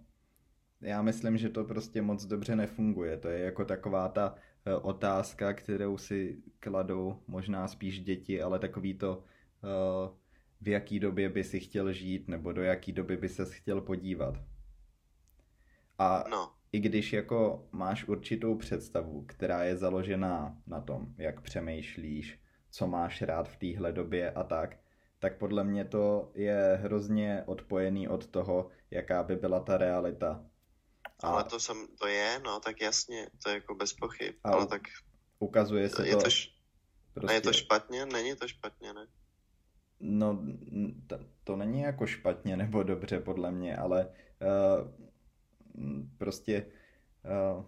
[0.82, 3.18] já myslím, že to prostě moc dobře nefunguje.
[3.18, 8.94] To je jako taková ta uh, otázka, kterou si kladou možná spíš děti, ale takový
[8.94, 10.18] to, uh,
[10.62, 14.36] v jaký době by si chtěl žít nebo do jaký doby by ses chtěl podívat.
[16.00, 22.40] A No, i když jako máš určitou představu, která je založená na tom, jak přemýšlíš,
[22.72, 24.78] co máš rád v téhle době a tak,
[25.20, 30.46] tak podle mě to je hrozně odpojený od toho, jaká by byla ta realita.
[31.24, 34.50] A ale to, jsem, to je, no tak jasně, to je jako bez pochyb, A
[34.50, 34.82] ale tak
[35.40, 36.50] ukazuje se je to, to, š-
[37.28, 38.06] a je to prostě, špatně?
[38.06, 39.08] Není to špatně, ne?
[40.00, 40.30] no
[40.72, 44.08] n- t- to není jako špatně nebo dobře podle mě, ale
[44.42, 45.09] uh,
[46.18, 46.66] prostě
[47.58, 47.66] uh,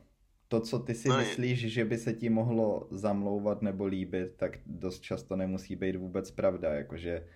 [0.48, 4.36] to, co ty si No je- myslíš, že by se ti mohlo zamlouvat nebo líbit,
[4.38, 7.28] tak dost často nemusí být vůbec pravda, jakože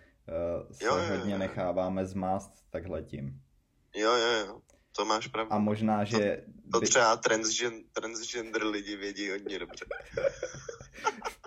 [0.63, 1.39] uh, se Jo, jo, hodně jo.
[1.39, 3.41] necháváme zmást takhle tím.
[3.95, 4.61] Jo, jo, jo,
[4.95, 5.53] to máš pravdu.
[5.53, 9.85] A možná, že To by, třeba transgen, transgender lidi vědí hodně dobře.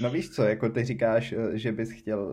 [0.00, 2.32] no víš co, jako ty říkáš, eh, že bys chtěl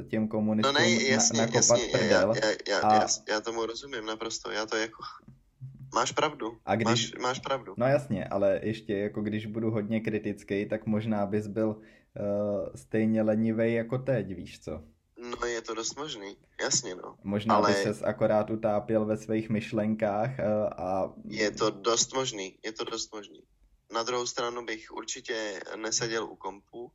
[0.00, 3.06] eh, těm No komunistům ne, na, jasně, nakopat jasně, já, prdel, já, já, a- já,
[3.28, 5.02] já tomu rozumím naprosto, já to jako,
[5.94, 7.74] máš pravdu, A když- máš, máš pravdu.
[7.76, 11.76] No jasně, ale ještě jako když budu hodně kritický, tak možná bys byl uh,
[12.74, 14.82] stejně lenivej jako teď, víš co?
[15.40, 17.16] No je to dost možný, jasně no.
[17.24, 20.44] Možná Ale- by ses akorát utápěl ve svých myšlenkách uh,
[20.76, 21.12] a...
[21.24, 23.40] Je to dost možný, je to dost možný.
[23.92, 26.92] Na druhou stranu bych určitě neseděl u kompu,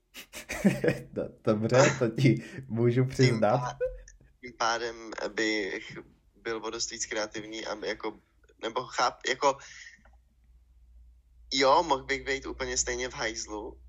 [1.11, 3.57] Do- Dobře, to ti můžu tím, přiznat.
[3.61, 3.77] pá-
[4.41, 5.97] tím pádem bych
[6.35, 8.19] byl o dost víc kreativní a jako,
[8.61, 9.57] nebo cháp, jako
[11.53, 13.79] jo, mohl bych být úplně stejně v hajzlu,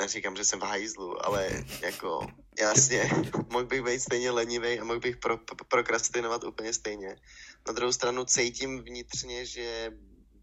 [0.00, 2.26] neříkám, že jsem v hajzlu, ale jako
[2.60, 3.10] jasně,
[3.50, 7.16] mohl bych být stejně lenivý a mohl bych pro, pro, prokrastinovat úplně stejně.
[7.66, 9.92] Na druhou stranu cítím vnitřně, že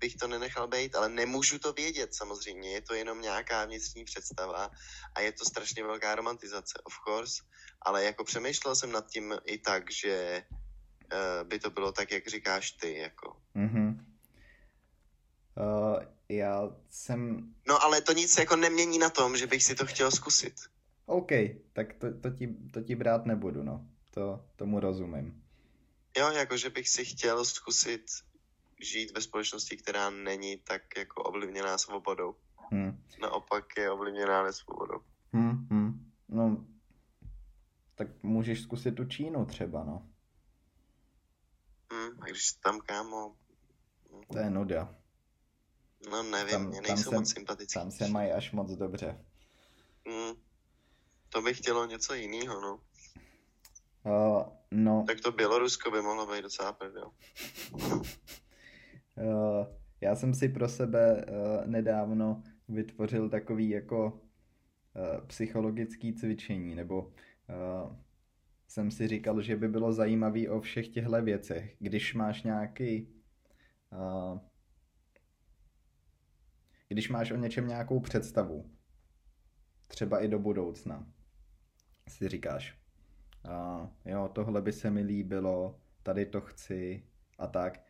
[0.02, 4.72] bych to nenechal být, ale nemůžu to vědět samozřejmě, je to jenom nějaká vnitřní představa
[5.16, 7.44] a je to strašně velká romantizace, of course,
[7.82, 12.28] ale jako přemýšlel jsem nad tím i tak, že uh, by to bylo tak, jak
[12.28, 13.38] říkáš ty, jako.
[13.54, 14.06] Mhm.
[15.56, 17.54] Uh, já jsem...
[17.68, 20.56] No ale to nic jako nemění na tom, že bych si to chtěl zkusit.
[21.06, 21.32] OK,
[21.74, 23.86] tak to, to, ti, to ti brát nebudu, no.
[24.12, 25.44] To, tomu rozumím.
[26.18, 28.06] Jo, jako že bych si chtěl zkusit
[28.82, 32.36] žít ve společnosti, která není tak jako ovlivněná svobodou.
[32.74, 33.04] Hm.
[33.22, 35.00] Naopak je ovlivněná nesvobodou.
[35.34, 36.12] Hm, hm.
[36.30, 36.66] No,
[37.96, 40.10] tak můžeš zkusit tu Čínu třeba, no.
[41.94, 42.22] Hm.
[42.22, 43.36] A když tam, kámo...
[44.32, 44.96] To je nuda.
[46.10, 47.74] No nevím, tam, mě nejsou tam moc sympatický.
[47.74, 49.26] Tam se mají až moc dobře.
[50.08, 50.42] Mm,
[51.30, 52.80] to by chtělo něco jiného, no.
[54.04, 55.04] Uh, no.
[55.08, 57.12] Tak to Bělorusko by mohlo být docela prdel.
[59.22, 59.68] uh,
[60.02, 67.12] já jsem si pro sebe uh, nedávno vytvořil takový jako uh, psychologický cvičení, nebo
[68.68, 73.08] jsem si říkal, že by bylo zajímavý o všech těchto věcech, když máš nějaký
[76.88, 78.72] když máš o něčem nějakou představu,
[79.88, 81.08] třeba i do budoucna,
[82.08, 82.78] si říkáš,
[84.06, 87.04] jo, tohle by se mi líbilo, tady to chci
[87.38, 87.84] a tak.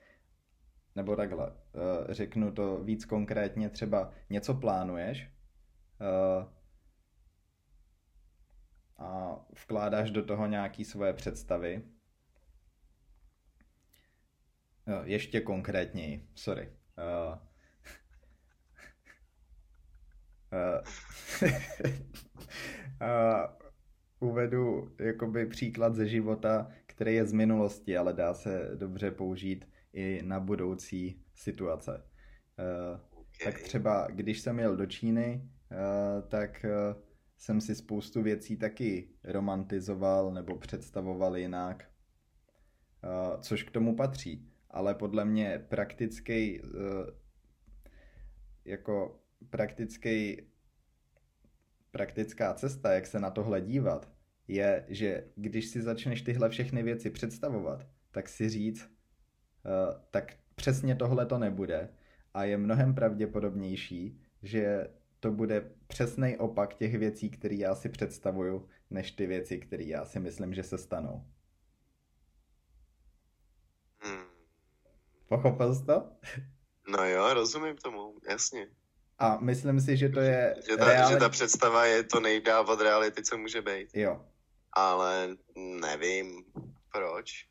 [0.95, 5.31] Nebo takhle, eh, řeknu to víc konkrétně, třeba něco plánuješ
[6.01, 6.45] eh,
[8.97, 11.83] a vkládáš do toho nějaký svoje představy.
[15.03, 16.69] Ještě konkrétněji, sorry.
[24.19, 30.21] Uvedu jakoby příklad ze života, který je z minulosti, ale dá se dobře použít i
[30.23, 31.91] na budoucí situace.
[32.59, 33.53] Uh, okay.
[33.53, 37.01] Tak třeba, když jsem jel do Číny, uh, tak uh,
[37.37, 41.91] jsem si spoustu věcí taky romantizoval nebo představoval jinak,
[43.39, 44.51] což k tomu patří.
[44.69, 46.61] Ale podle mě praktický,
[48.65, 50.41] jako praktický
[51.91, 54.11] praktická cesta, jak se na tohle dívat,
[54.47, 58.89] je, že když si začneš tyhle všechny věci představovat, tak si říct,
[60.11, 61.89] tak přesně tohle to nebude
[62.33, 64.87] a je mnohem pravděpodobnější, že
[65.19, 70.05] to bude přesný opak těch věcí, které já si představuju, než ty věci, které já
[70.05, 71.25] si myslím, že se stanou.
[73.99, 74.25] Hmm.
[75.27, 76.11] Pochopil jsi to?
[76.97, 78.67] No jo, rozumím tomu, jasně.
[79.19, 80.55] A myslím si, že to je...
[80.69, 81.13] Že ta, reálně...
[81.13, 83.89] že ta představa je to nejdál od reality, co může být.
[83.93, 84.25] Jo.
[84.73, 86.43] Ale nevím,
[86.91, 87.47] proč.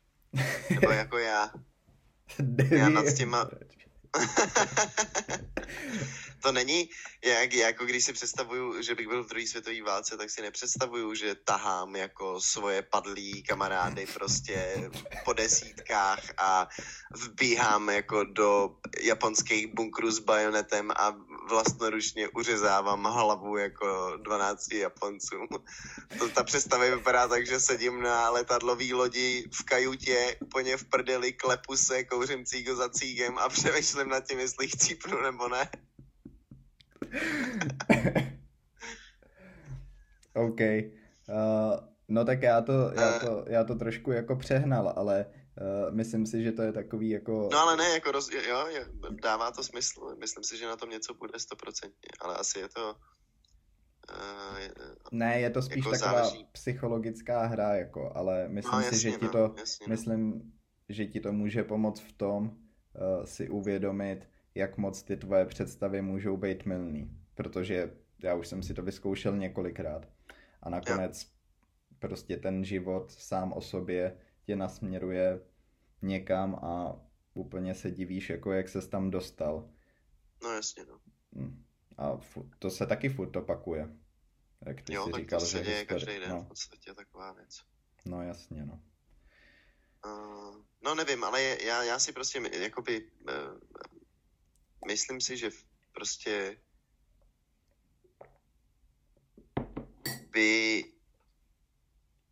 [0.73, 1.51] Nebo jako já.
[2.71, 3.49] Já nad těma...
[6.41, 6.89] to není,
[7.25, 11.13] jak, jako když si představuju, že bych byl v druhé světové válce, tak si nepředstavuju,
[11.15, 14.89] že tahám jako svoje padlí kamarády prostě
[15.25, 16.67] po desítkách a
[17.15, 21.15] vbíhám jako do japonských bunkrů s bajonetem a
[21.49, 25.47] vlastnoručně uřezávám hlavu jako 12 Japoncům.
[26.19, 31.33] To, ta představa vypadá tak, že sedím na letadlový lodi v kajutě, úplně v prdeli,
[31.33, 35.69] klepu se, kouřím cígo za cígem a přemýšlím nad tím, jestli chcípnu nebo ne.
[40.33, 40.59] OK.
[40.59, 45.25] Uh, no tak já to, já, to, já to trošku jako přehnal, ale
[45.57, 47.49] uh, myslím si, že to je takový jako...
[47.51, 48.85] No ale ne, jako roz, jo, jo,
[49.23, 50.15] dává to smysl.
[50.19, 52.95] Myslím si, že na tom něco bude stoprocentně, ale asi je to...
[54.11, 54.57] Uh,
[55.11, 56.47] ne, je to spíš jako taková záleží.
[56.51, 59.91] psychologická hra, jako, ale myslím no, jasně, si, že ti no, to, jasně, no.
[59.91, 60.53] myslím,
[60.89, 66.01] že ti to může pomoct v tom uh, si uvědomit, jak moc ty tvoje představy
[66.01, 67.17] můžou být mylný.
[67.35, 67.91] Protože
[68.23, 70.07] já už jsem si to vyzkoušel několikrát.
[70.61, 71.29] A nakonec ja.
[71.99, 75.39] prostě ten život sám o sobě tě nasměruje
[76.01, 77.01] někam a
[77.33, 79.69] úplně se divíš, jako jak ses tam dostal.
[80.43, 80.99] No jasně, no.
[81.35, 81.65] Hm.
[81.97, 82.19] A
[82.59, 83.89] to se taky furt opakuje.
[84.65, 86.43] Jak ty jo, jsi tak říkal, to se že děje každý den no.
[86.43, 87.61] v podstatě taková věc.
[88.05, 88.81] No jasně, no.
[90.05, 93.59] Uh, no nevím, ale já, já si prostě jakoby uh,
[94.87, 95.49] myslím si, že
[95.91, 96.57] prostě
[100.31, 100.83] by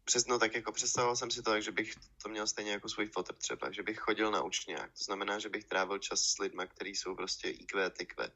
[0.09, 1.93] přesno tak jako představoval jsem si to tak, že bych
[2.23, 4.91] to měl stejně jako svůj fotr třeba, že bych chodil na učňák.
[4.97, 8.31] To znamená, že bych trávil čas s lidmi, kteří jsou prostě IQ, TQ.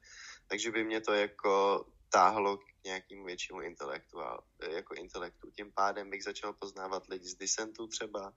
[0.46, 5.50] Takže by mě to jako táhlo k nějakému většímu intelektu, a, jako intelektu.
[5.50, 8.32] Tím pádem bych začal poznávat lidi z disentu třeba,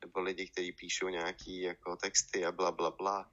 [0.00, 3.30] nebo lidi, kteří píšou nějaký jako texty a bla, bla, bla.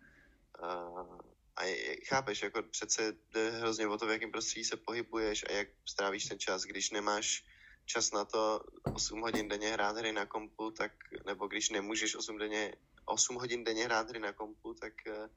[0.64, 1.18] Uh,
[1.56, 5.51] a je, chápeš, jako přece jde hrozně o to, v jakém prostředí se pohybuješ a
[5.51, 6.64] jak strávíš ten čas.
[6.64, 7.45] Když nemáš
[7.86, 8.62] čas na to
[8.94, 10.92] 8 hodin denně hrát hry na kompu, tak,
[11.26, 12.76] nebo když nemůžeš 8, denně,
[13.06, 15.28] 8 hodin denně hrát hry na kompu, tak uh,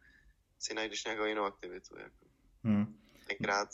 [0.59, 1.99] si najdeš nějakou jinou aktivitu.
[1.99, 2.27] Jako.
[2.65, 2.99] Hmm.
[3.29, 3.69] Tenkrát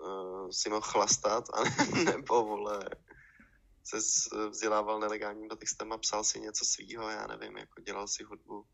[0.00, 2.80] uh, si mohl chlastat, a nebo vole,
[3.84, 3.96] se
[4.50, 8.64] vzdělával nelegálním textem a psal si něco svýho, já nevím, jako dělal si hudbu.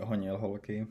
[0.00, 0.86] Honil holky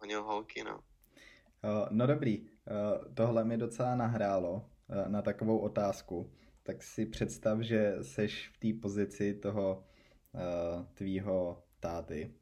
[0.00, 0.76] honil holky, no.
[0.76, 6.32] Uh, no dobrý, uh, tohle mi docela nahrálo uh, na takovou otázku.
[6.68, 9.84] Tak si představ, že seš v té pozici toho
[10.32, 12.34] uh, tvýho táty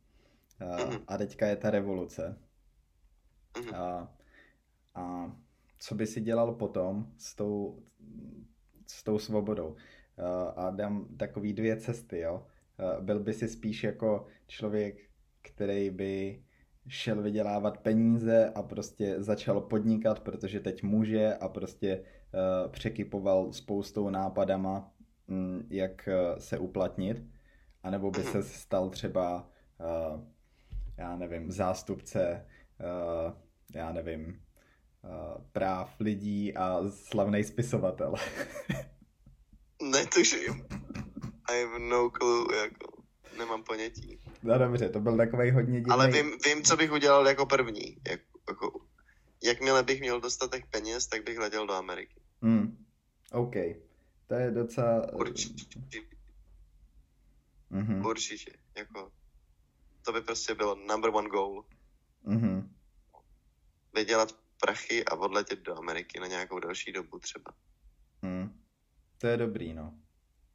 [0.61, 0.99] A, mm.
[1.07, 2.39] a teďka je ta revoluce.
[3.62, 3.74] Mm.
[3.74, 4.16] A,
[4.95, 5.33] a
[5.79, 7.83] co by si dělal potom s tou,
[8.87, 9.77] s tou svobodou?
[10.18, 12.47] A, a dám takový dvě cesty, jo.
[13.01, 15.11] Byl by si spíš jako člověk,
[15.43, 16.43] který by
[16.89, 22.07] šel vydělávat peníze a prostě začal podnikat, protože teď může a prostě uh,
[22.68, 24.91] překypoval spoustou nápadama,
[25.26, 27.22] um, jak uh, se uplatnit,
[27.82, 30.20] anebo by se stal třeba, uh,
[30.99, 32.47] já nevím, zástupce,
[33.74, 34.43] já nevím,
[35.53, 38.14] práv lidí a slavný spisovatel.
[39.82, 40.66] Netuším.
[41.49, 42.97] I have no clue, jako
[43.39, 44.20] nemám ponětí.
[44.43, 45.93] No dobře, to byl takový hodně divný.
[45.93, 47.97] Ale vím, vím, co bych udělal jako první.
[48.09, 48.80] Jak, jako,
[49.43, 52.20] jakmile bych měl dostatek peněz, tak bych letěl do Ameriky.
[52.43, 52.87] Hmm.
[53.32, 53.55] OK.
[54.26, 55.12] To je docela...
[55.12, 55.80] Určitě.
[57.70, 58.07] Mm-hmm.
[58.07, 58.53] Určitě.
[58.76, 59.12] Jako,
[60.03, 61.64] to by prostě bylo number one goal.
[62.24, 62.68] Mm-hmm.
[63.95, 67.55] Vydělat prachy a odletět do Ameriky na nějakou další dobu třeba.
[68.22, 68.62] Mm.
[69.18, 69.99] To je dobrý, no.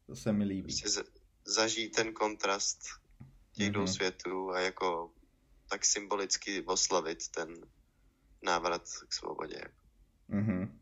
[0.06, 0.62] To se mi líbí.
[0.62, 1.04] Prostě
[1.46, 2.80] zažít ten kontrast
[3.52, 3.72] těch mm-hmm.
[3.72, 3.94] dvou mhm.
[3.94, 5.12] světů a jako
[5.70, 7.56] tak symbolicky oslavit ten
[8.44, 9.62] návrat k svobodě.
[10.30, 10.81] Mm-hmm.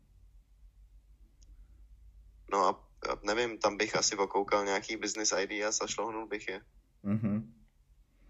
[2.52, 2.86] No a,
[3.26, 6.60] nevím, tam bych asi okoukal nějaký business ideas a šlohnul bych je.
[7.04, 7.42] Mm-hmm.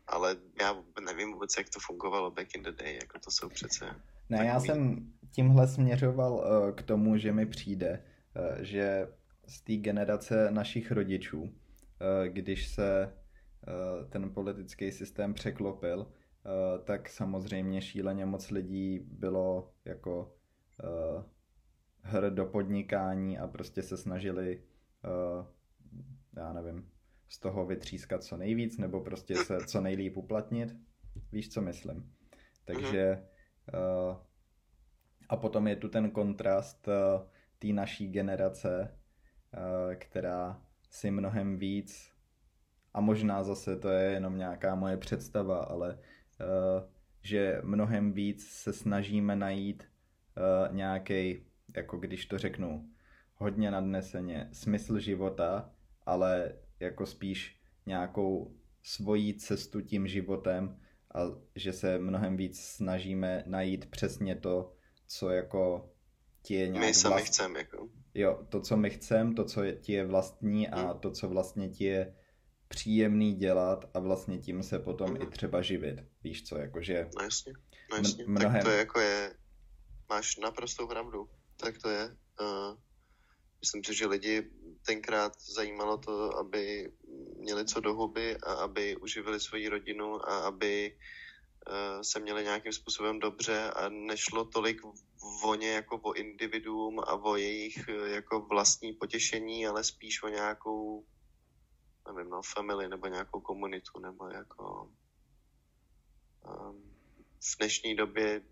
[0.06, 3.84] Ale já nevím vůbec, jak to fungovalo back in the day, jako to jsou přece...
[4.28, 4.46] Ne, takový...
[4.46, 8.04] já jsem tímhle směřoval uh, k tomu, že mi přijde,
[8.36, 9.08] uh, že
[9.46, 11.48] z té generace našich rodičů, uh,
[12.28, 13.16] když se
[14.08, 16.12] ten politický systém překlopil,
[16.84, 20.34] tak samozřejmě šíleně moc lidí bylo jako
[22.02, 24.62] hr do podnikání a prostě se snažili,
[26.36, 26.90] já nevím,
[27.28, 30.76] z toho vytřískat co nejvíc nebo prostě se co nejlíp uplatnit.
[31.32, 32.12] Víš, co myslím?
[32.64, 33.22] Takže
[35.28, 36.88] a potom je tu ten kontrast
[37.58, 38.98] té naší generace,
[39.98, 42.12] která si mnohem víc
[42.94, 46.90] a možná zase to je jenom nějaká moje představa, ale uh,
[47.22, 51.46] že mnohem víc se snažíme najít uh, nějaký,
[51.76, 52.90] jako když to řeknu
[53.34, 55.72] hodně nadneseně, smysl života,
[56.06, 60.80] ale jako spíš nějakou svojí cestu tím životem
[61.14, 61.20] a
[61.56, 64.72] že se mnohem víc snažíme najít přesně to,
[65.06, 65.90] co jako
[66.42, 67.26] ti je nějak My sami vlast...
[67.26, 67.88] chceme, jako.
[68.14, 71.00] Jo, to, co my chceme, to, co je, ti je vlastní a hmm.
[71.00, 72.14] to, co vlastně ti je
[72.68, 75.22] příjemný dělat a vlastně tím se potom mm.
[75.22, 76.04] i třeba živit.
[76.24, 77.08] Víš co, jakože...
[77.16, 77.52] No jasně,
[77.90, 78.24] no jasně.
[78.26, 78.52] Mnohem...
[78.52, 79.34] Tak to je jako je,
[80.08, 81.28] máš naprostou pravdu.
[81.60, 82.16] Tak to je.
[82.40, 82.78] Uh,
[83.60, 84.50] myslím si, že lidi
[84.86, 86.92] tenkrát zajímalo to, aby
[87.36, 92.72] měli co do huby a aby uživili svoji rodinu a aby uh, se měli nějakým
[92.72, 94.80] způsobem dobře a nešlo tolik
[95.44, 100.28] o ně jako o individuum a o jejich uh, jako vlastní potěšení, ale spíš o
[100.28, 101.04] nějakou
[102.06, 104.92] nevím, no, family nebo nějakou komunitu, nebo jako
[106.44, 106.96] um,
[107.40, 108.42] v dnešní době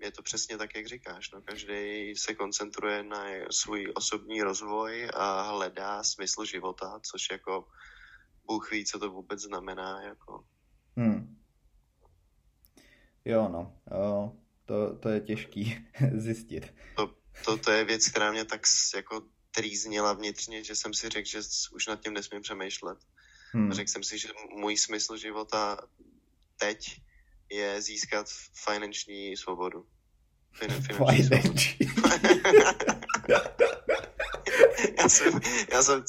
[0.00, 1.30] je to přesně tak, jak říkáš.
[1.30, 7.68] No, každý se koncentruje na svůj osobní rozvoj a hledá smysl života, což jako
[8.44, 10.02] Bůh ví, co to vůbec znamená.
[10.02, 10.44] Jako.
[10.96, 11.38] Hmm.
[13.24, 13.80] Jo, no.
[13.90, 14.32] Jo,
[14.64, 15.86] to, to je těžký
[16.16, 16.74] zjistit.
[16.96, 18.60] To, to, to je věc, která mě tak
[18.96, 21.40] jako trýznila vnitřně, že jsem si řekl, že
[21.72, 22.98] už nad tím nesmím přemýšlet.
[23.52, 23.72] Hmm.
[23.72, 25.78] Řekl jsem si, že můj smysl života
[26.56, 27.00] teď
[27.50, 28.26] je získat
[28.64, 29.86] finanční svobodu.
[30.54, 31.88] Fin- finanční
[34.98, 35.40] já jsem,
[35.72, 36.04] já jsem...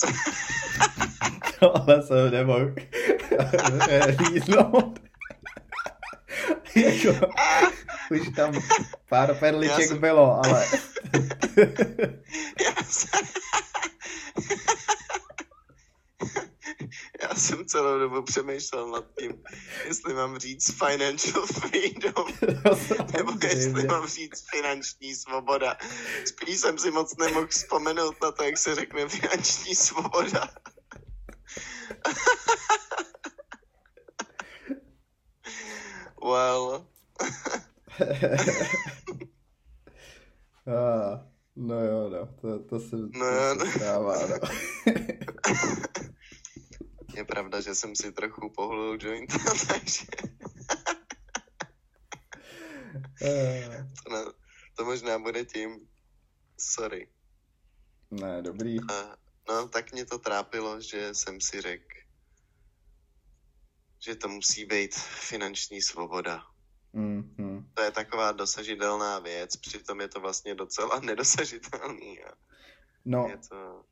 [1.59, 2.73] Tohle jsem nemohl
[4.19, 4.99] líznout.
[6.75, 7.27] jako,
[8.11, 8.53] už tam
[9.09, 9.99] pár perliček jsem...
[9.99, 10.67] bylo, ale...
[12.65, 13.25] já jsem...
[17.21, 19.43] Já jsem celou dobu přemýšlel nad tím,
[19.85, 22.25] jestli mám říct financial freedom,
[23.17, 25.77] nebo jestli mám říct finanční svoboda.
[26.25, 30.49] Spíš jsem si moc nemohl vzpomenout na to, jak se řekne finanční svoboda.
[36.21, 36.85] well.
[40.67, 41.19] ah,
[41.55, 43.09] no jo, no, to, to se, no,
[43.59, 44.37] to se stává, no.
[47.15, 49.33] Je pravda, že jsem si trochu pohlul joint,
[49.67, 50.05] takže...
[54.03, 54.25] to, ne,
[54.77, 55.87] to možná bude tím.
[56.59, 57.09] Sorry.
[58.11, 58.77] Ne, dobrý.
[58.79, 59.17] A,
[59.49, 61.95] no, tak mě to trápilo, že jsem si řekl,
[63.99, 66.43] že to musí být finanční svoboda.
[66.93, 67.71] Mm, mm.
[67.73, 72.23] To je taková dosažitelná věc, přitom je to vlastně docela nedosažitelný.
[72.23, 72.33] A
[73.05, 73.85] No, je to...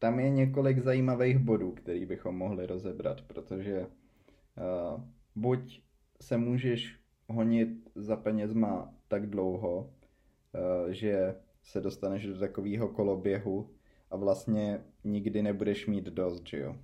[0.00, 5.02] tam je několik zajímavých bodů, který bychom mohli rozebrat, protože uh,
[5.34, 5.82] buď
[6.20, 6.98] se můžeš
[7.28, 13.70] honit za penězma tak dlouho, uh, že se dostaneš do takového koloběhu
[14.10, 16.76] a vlastně nikdy nebudeš mít dost, že jo?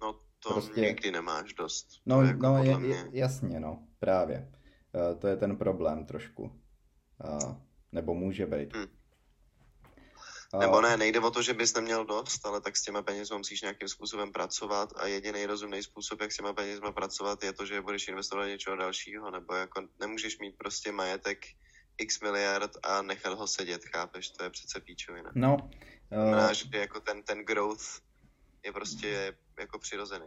[0.00, 2.02] No to Prostě- nikdy nemáš dost.
[2.06, 4.52] No, to je jako no je, jasně, no, právě.
[4.94, 6.42] Uh, to je ten problém trošku.
[6.42, 7.54] Uh,
[7.92, 8.76] nebo může být.
[8.76, 9.01] Hm.
[10.54, 13.36] Uh, Nebo ne, nejde o to, že bys neměl dost, ale tak s těma penězma
[13.38, 17.66] musíš nějakým způsobem pracovat a jediný rozumný způsob, jak s těma penězma pracovat, je to,
[17.66, 21.38] že budeš investovat do něčeho dalšího, nebo jako nemůžeš mít prostě majetek
[21.98, 24.30] x miliard a nechat ho sedět, chápeš?
[24.30, 25.30] To je přece píčovina.
[25.34, 25.56] No,
[26.08, 28.00] Znamená, uh, že jako ten, ten growth
[28.64, 30.26] je prostě jako přirozený.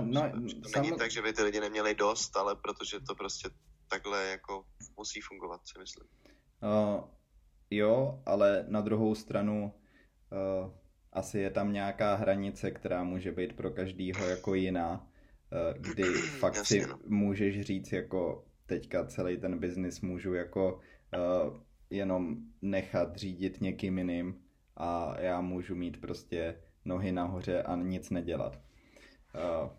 [0.00, 3.14] no, no, to není samo, tak, že by ty lidi neměli dost, ale protože to
[3.14, 3.50] prostě
[3.88, 4.64] takhle jako
[4.96, 6.08] musí fungovat, si myslím.
[6.62, 7.04] uh,
[7.76, 9.72] jo, ale na druhou stranu
[10.32, 10.70] uh,
[11.12, 15.06] asi je tam nějaká hranice, která může být pro každýho jako jiná,
[15.52, 16.02] uh, kdy
[16.38, 16.98] fakt si Jasně, no.
[17.06, 21.60] můžeš říct jako teďka celý ten biznis můžu jako uh,
[21.90, 24.42] jenom nechat řídit někým jiným
[24.76, 26.54] a já můžu mít prostě
[26.84, 28.60] nohy nahoře a nic nedělat.
[29.34, 29.70] Uh,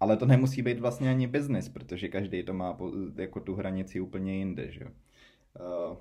[0.00, 2.78] ale to nemusí být vlastně ani biznis, protože každý to má
[3.16, 4.90] jako tu hranici úplně jinde, že jo.
[5.60, 5.96] Uh,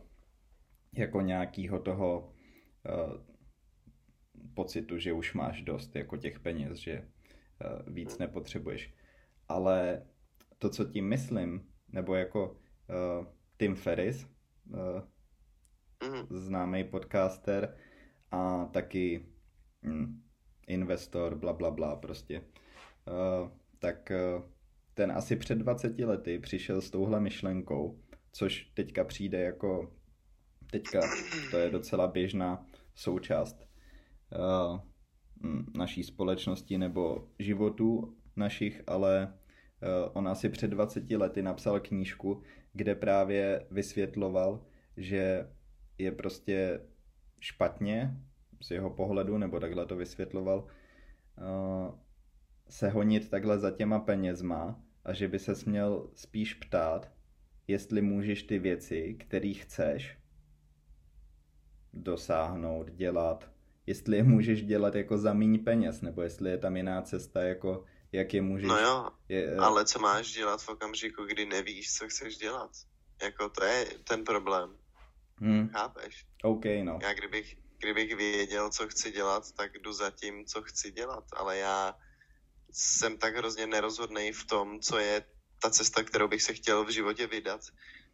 [0.98, 2.34] jako nějakýho toho
[2.90, 3.14] uh,
[4.54, 8.94] pocitu, že už máš dost jako těch peněz, že uh, víc nepotřebuješ.
[9.48, 10.06] Ale
[10.58, 13.26] to, co tím myslím, nebo jako uh,
[13.58, 14.28] Tim Ferris,
[14.70, 15.02] uh,
[16.30, 17.78] známý podcaster
[18.32, 19.26] a taky
[19.82, 20.24] mm,
[20.68, 22.42] investor, bla, bla, bla, prostě.
[22.42, 24.44] Uh, tak uh,
[24.94, 28.00] ten asi před 20 lety přišel s touhle myšlenkou,
[28.32, 29.97] což teďka přijde jako,
[30.72, 31.02] teďka.
[31.52, 32.66] To je docela běžná
[32.96, 33.68] součást
[35.40, 42.42] mm, naší společnosti nebo životů našich, ale uh, on asi před 20 lety napsal knížku,
[42.74, 44.66] kde právě vysvětloval,
[44.98, 45.50] že
[45.98, 46.82] je prostě
[47.40, 48.18] špatně
[48.62, 50.68] z jeho pohledu, nebo takhle to vysvětloval,
[51.38, 51.96] uh,
[52.70, 57.12] se honit takhle za těma penězma a že by se měl spíš ptát,
[57.68, 60.17] jestli můžeš ty věci, které chceš
[61.94, 63.50] dosáhnout, dělat,
[63.86, 67.86] jestli je můžeš dělat jako za míň peněz, nebo jestli je tam jiná cesta, jako
[68.12, 68.68] jak je můžeš...
[68.68, 72.72] No jo, je, ale co máš dělat v okamžiku, kdy nevíš, co chceš dělat?
[73.22, 74.78] Jako to je ten problém,
[75.42, 76.26] hm, chápeš?
[76.44, 77.00] OK, no.
[77.02, 81.58] Já kdybych, kdybych věděl, co chci dělat, tak jdu za tím, co chci dělat, ale
[81.58, 81.96] já
[82.72, 85.24] jsem tak hrozně nerozhodný v tom, co je
[85.62, 87.62] ta cesta, kterou bych se chtěl v životě vydat,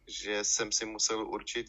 [0.06, 1.66] že jsem si musel určit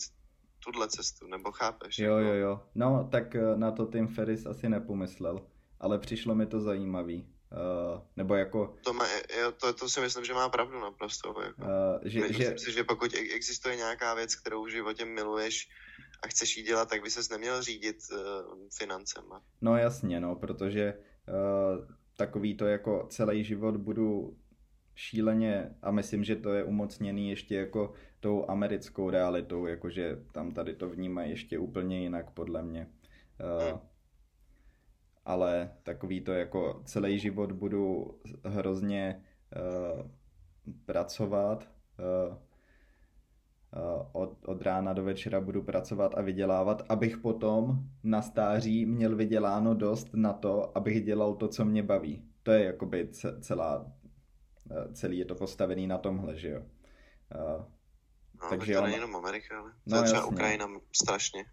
[0.66, 2.00] tuhle cestu, nebo chápeš?
[2.00, 2.62] Jo, Jako- jo, jo.
[2.76, 5.46] No, tak eh, na to Tim Ferris asi nepomyslel,
[5.80, 7.28] ale přišlo mi to zajímavý.
[7.52, 9.06] Uh, nebo jako, To, má,
[9.42, 11.42] jo, to, to si myslím, že má pravdu naprosto.
[11.42, 11.62] Jako.
[11.62, 11.68] uh,
[12.04, 15.70] že, Myslím že, si, že pokud e- existuje nějaká věc, kterou v životě miluješ
[16.24, 18.18] a chceš jí dělat, tak by ses neměl řídit uh,
[18.78, 19.42] financema.
[19.62, 20.94] no jasně, no, protože
[21.28, 21.86] uh,
[22.18, 24.38] takový to jako celý život budu
[24.96, 30.76] šíleně, a myslím, že to je umocněný ještě jako tou americkou realitou, jakože tam tady
[30.76, 32.88] to vnímají ještě úplně jinak, podle mě.
[33.72, 33.80] Uh,
[35.26, 38.16] ale takový to jako celý život budu
[38.46, 39.24] hrozně
[39.56, 40.10] uh,
[40.86, 41.70] pracovat,
[42.30, 42.36] uh,
[44.12, 49.74] od, od rána do večera budu pracovat a vydělávat, abych potom na stáří měl vyděláno
[49.74, 52.24] dost na to, abych dělal to, co mě baví.
[52.44, 53.92] To je jakoby ce- celá,
[54.94, 56.60] celý je to postavený na tomhle, že jo.
[56.62, 57.66] Uh,
[58.42, 60.34] No, Takže Takže tak to on- není jenom Amerika, ale No, to je třeba jasně.
[60.36, 61.46] Ukrajina strašně.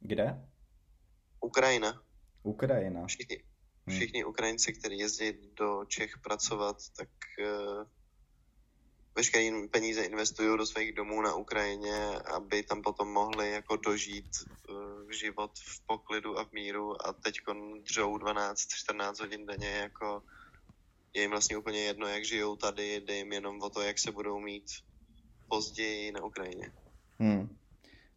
[0.00, 0.44] kde?
[1.40, 2.02] Ukrajina.
[2.42, 3.06] Ukrajina.
[3.06, 3.42] Všichni,
[3.86, 3.96] Hmm.
[3.96, 7.84] všichni Ukrajinci, kteří jezdí do Čech pracovat, tak uh,
[9.16, 14.26] veškeré peníze investují do svých domů na Ukrajině, aby tam potom mohli jako dožít
[14.70, 17.36] uh, život v poklidu a v míru a teď
[17.82, 20.22] dřou 12-14 hodin denně jako
[21.14, 24.12] je jim vlastně úplně jedno, jak žijou tady, jde jim jenom o to, jak se
[24.12, 24.64] budou mít
[25.48, 26.72] později na Ukrajině.
[27.18, 27.56] Hmm.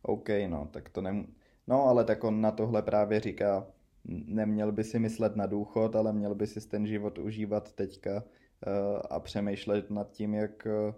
[0.02, 1.36] OK, no, tak to nem...
[1.68, 3.68] No, ale tak on na tohle právě říká,
[4.06, 9.02] neměl by si myslet na důchod, ale měl by si ten život užívat teďka uh,
[9.10, 10.94] a přemýšlet nad tím, jak uh,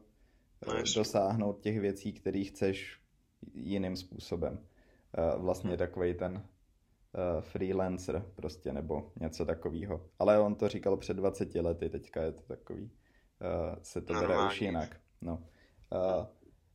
[0.67, 2.99] No, dosáhnout těch věcí, které chceš
[3.53, 4.53] jiným způsobem.
[4.53, 6.45] Uh, vlastně takový ten
[7.39, 10.05] freelancer prostě nebo něco takového.
[10.19, 14.47] Ale on to říkal před 20 lety, teďka je to takový, uh, se to bere
[14.47, 14.97] už jinak.
[15.21, 15.33] No.
[15.33, 16.25] Uh,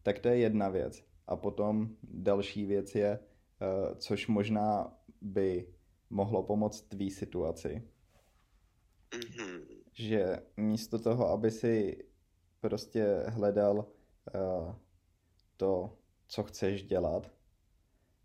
[0.02, 1.04] tak to je jedna věc.
[1.26, 5.68] A potom další věc je, uh, což možná by
[6.10, 7.82] mohlo pomoct tvý situaci,
[9.10, 9.60] mm-hmm.
[9.92, 12.04] že místo toho, aby si
[12.60, 14.74] prostě hledal uh,
[15.56, 17.30] to, co chceš dělat,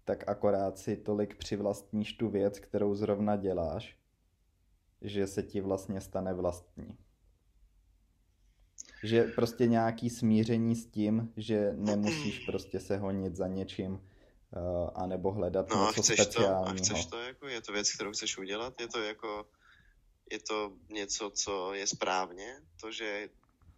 [0.06, 3.98] tak akorát si tolik přivlastníš tu věc, kterou zrovna děláš,
[5.02, 6.98] že se ti vlastně stane vlastní.
[9.04, 15.32] Že prostě nějaký smíření s tím, že nemusíš prostě se honit za něčím, uh, anebo
[15.32, 16.64] hledat no, něco chceš speciálního.
[16.64, 18.82] To, a chceš to, jako, je to věc, kterou chceš udělat?
[18.82, 19.46] Je to jako,
[20.32, 22.56] je to něco, co je správně?
[22.82, 23.30] To, že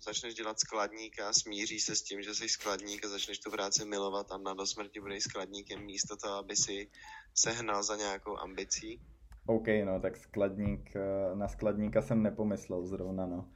[0.04, 3.86] začneš dělat skladník a smíříš se s tím, že jsi skladník a začneš tu práci
[3.86, 6.90] milovat a na dosmrti budeš skladníkem místo toho, aby si
[7.34, 9.02] sehnal za nějakou ambicí?
[9.46, 13.50] OK, no, tak skladník, eh, na skladníka jsem nepomyslel zrovna, no.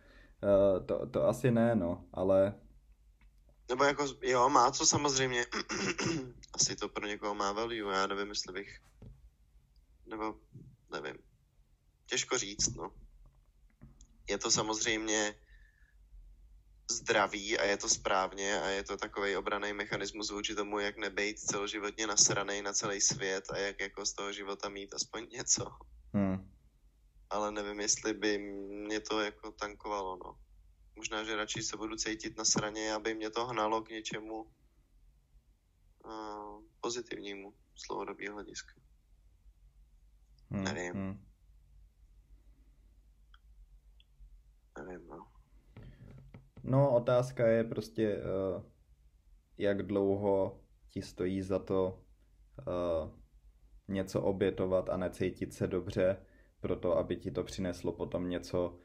[0.43, 2.53] Uh, to, to asi ne, no, ale...
[3.69, 5.45] Nebo jako, jo, má to samozřejmě,
[6.53, 8.79] asi to pro někoho má value, já nevím, jestli bych,
[10.05, 10.35] nebo,
[10.91, 11.17] nevím,
[12.05, 12.91] těžko říct, no.
[14.29, 15.35] Je to samozřejmě
[16.91, 21.39] zdravý a je to správně a je to takový obraný mechanismus vůči tomu, jak nebejt
[21.39, 25.69] celoživotně nasranej na celý svět a jak jako z toho života mít aspoň něco.
[26.13, 26.51] Hmm.
[27.29, 28.37] Ale nevím, jestli by
[28.87, 30.39] mě to jako tankovalo, no.
[30.95, 34.43] Možná, že radši se budu cítit na sraně, aby mě to hnalo k něčemu
[36.05, 38.73] uh, pozitivnímu z dlouhodobého hlediska.
[40.49, 40.63] Hmm.
[40.63, 40.93] Nevím.
[40.93, 41.25] Hmm.
[44.77, 45.36] Nevím, no.
[46.67, 48.63] No, otázka je prostě, uh,
[49.57, 50.59] jak dlouho
[50.89, 52.03] ti stojí za to
[52.59, 53.09] uh,
[53.87, 56.17] něco obětovat a necítit se dobře,
[56.59, 58.77] proto aby ti to přineslo potom něco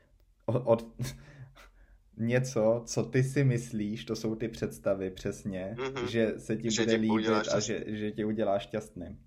[0.46, 0.86] od, od
[2.16, 6.04] něco, co ty si myslíš, to jsou ty představy přesně, mm-hmm.
[6.04, 9.26] že se ti že bude líbit a že, že tě udělá šťastným.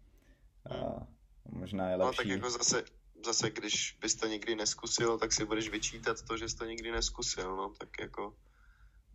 [0.70, 1.60] A mhm.
[1.60, 2.08] možná je lepší.
[2.08, 2.84] No tak jako zase,
[3.26, 6.92] zase, když bys to nikdy neskusil, tak si budeš vyčítat to, že jsi to nikdy
[6.92, 8.34] neskusil, no, tak jako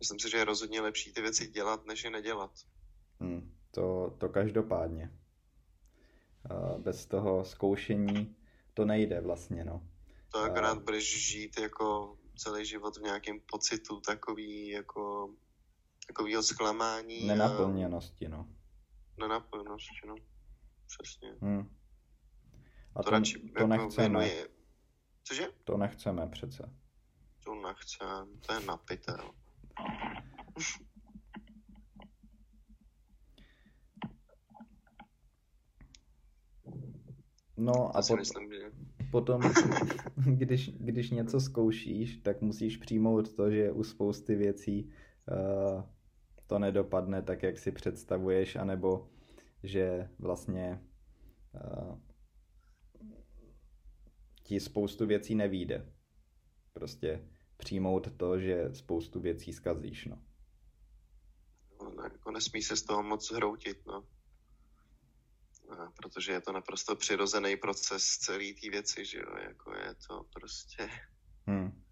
[0.01, 2.51] myslím si, že je rozhodně lepší ty věci dělat, než je nedělat.
[3.19, 5.17] Hmm, to, to každopádně.
[6.77, 8.35] Bez toho zkoušení
[8.73, 9.87] to nejde vlastně, no.
[10.31, 10.79] To akorát a...
[10.79, 15.33] budeš žít jako celý život v nějakém pocitu takový jako
[16.07, 17.27] takovýho zklamání.
[17.27, 18.49] Nenaplněnosti, no.
[19.19, 20.15] Nenaplněnosti, no.
[20.87, 21.35] Přesně.
[21.41, 21.75] Hmm.
[22.95, 24.19] A to, to, radši, to jako nechceme.
[24.19, 24.47] Věnuje...
[25.23, 25.47] Cože?
[25.63, 26.73] To nechceme přece.
[27.43, 29.40] To nechceme, to je napitel.
[37.61, 38.71] No a pot, myslím, že...
[39.11, 39.41] potom,
[40.15, 44.91] když, když něco zkoušíš, tak musíš přijmout to, že u spousty věcí
[45.31, 45.83] uh,
[46.47, 49.07] to nedopadne tak, jak si představuješ, anebo
[49.63, 50.81] že vlastně
[51.53, 51.97] uh,
[54.43, 55.85] ti spoustu věcí nevíde.
[56.73, 57.27] Prostě
[57.61, 60.17] přijmout to, že spoustu věcí zkazíš, no.
[61.81, 64.03] no jako nesmí se z toho moc hroutit, no.
[65.69, 70.25] A protože je to naprosto přirozený proces celé té věci, že jo, jako je to
[70.33, 70.89] prostě...
[71.47, 71.83] Hmm.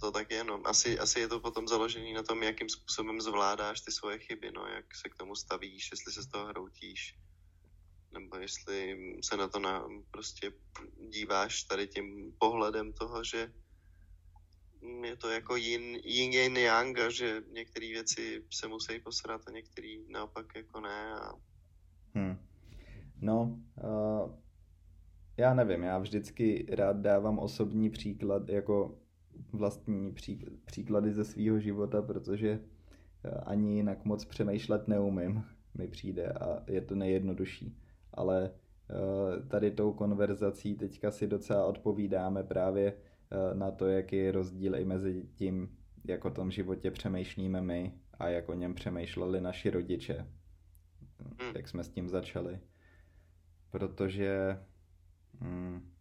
[0.00, 0.62] To tak je, no.
[0.64, 4.66] Asi, asi je to potom založený na tom, jakým způsobem zvládáš ty svoje chyby, no,
[4.66, 7.18] jak se k tomu stavíš, jestli se z toho hroutíš
[8.18, 10.52] nebo jestli se na to na, prostě
[11.10, 13.52] díváš tady tím pohledem toho, že
[15.04, 19.50] je to jako yin, yin yin yang a že některé věci se musí posrat a
[19.50, 21.12] některé naopak jako ne.
[21.12, 21.32] A...
[22.14, 22.38] Hmm.
[23.20, 24.30] No, uh,
[25.36, 28.98] já nevím, já vždycky rád dávám osobní příklad, jako
[29.52, 32.60] vlastní pří, příklady ze svého života, protože
[33.46, 37.76] ani jinak moc přemýšlet neumím, mi přijde a je to nejjednodušší
[38.16, 42.94] ale eh, tady tou konverzací teďka si docela odpovídáme právě eh,
[43.54, 48.28] na to, jaký je rozdíl i mezi tím, jak o tom životě přemýšlíme my a
[48.28, 50.26] jak o něm přemýšleli naši rodiče,
[51.18, 51.52] hmm.
[51.56, 52.58] jak jsme s tím začali.
[53.70, 54.58] Protože
[55.40, 55.92] hmm,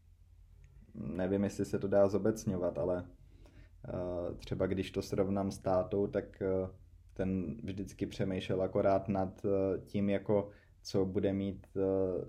[0.94, 6.42] nevím, jestli se to dá zobecňovat, ale uh, třeba když to srovnám s tátou, tak
[6.42, 6.70] uh,
[7.14, 9.52] ten vždycky přemýšlel akorát nad uh,
[9.86, 10.52] tím, jako
[10.86, 12.26] co bude mít, eh,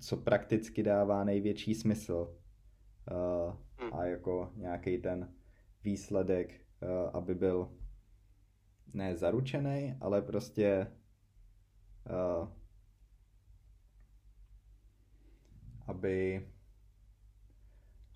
[0.00, 2.34] co prakticky dává největší smysl
[3.10, 3.56] eh,
[3.92, 5.34] a jako nějaký ten
[5.84, 7.78] výsledek, eh, aby byl
[8.94, 10.86] ne zaručený, ale prostě
[15.86, 16.46] aby...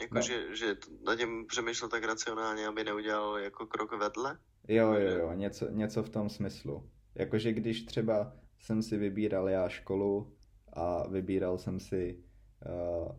[0.01, 0.21] Jako, no.
[0.21, 4.39] že, že na něm přemýšlel tak racionálně, aby neudělal jako krok vedle?
[4.69, 6.91] Jo, jo, jo, něco, něco v tom smyslu.
[7.15, 10.37] Jakože když třeba jsem si vybíral já školu
[10.73, 12.25] a vybíral jsem si
[12.67, 13.13] uh,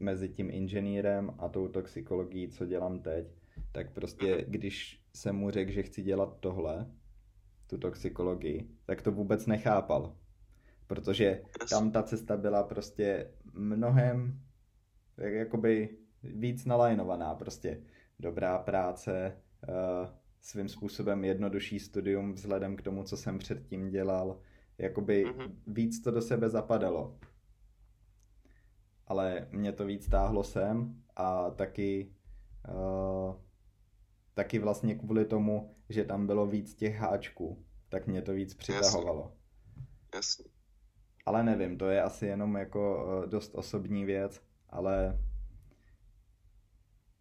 [0.00, 3.26] mezi tím inženýrem a tou toxikologií, co dělám teď,
[3.72, 4.44] tak prostě mm-hmm.
[4.48, 6.86] když jsem mu řekl, že chci dělat tohle,
[7.66, 10.16] tu toxikologii, tak to vůbec nechápal.
[10.86, 14.40] Protože tam ta cesta byla prostě mnohem
[15.16, 15.88] jakoby
[16.22, 17.34] víc nalajnovaná.
[17.34, 17.80] Prostě
[18.18, 19.36] dobrá práce,
[19.68, 19.74] uh,
[20.42, 24.40] svým způsobem jednodušší studium vzhledem k tomu, co jsem předtím dělal.
[24.78, 25.50] Jakoby mm-hmm.
[25.66, 27.18] víc to do sebe zapadalo.
[29.10, 32.14] Ale mě to víc táhlo sem a taky
[32.68, 33.34] uh,
[34.34, 39.36] taky vlastně kvůli tomu, že tam bylo víc těch háčků, tak mě to víc přitahovalo.
[40.14, 40.44] Jasně.
[41.26, 45.18] Ale nevím, to je asi jenom jako uh, dost osobní věc, ale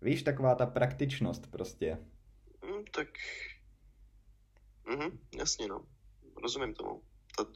[0.01, 1.97] víš, taková ta praktičnost prostě.
[2.65, 3.07] Mm, tak,
[4.89, 5.85] mhm, jasně no,
[6.43, 7.01] rozumím tomu.
[7.37, 7.51] To,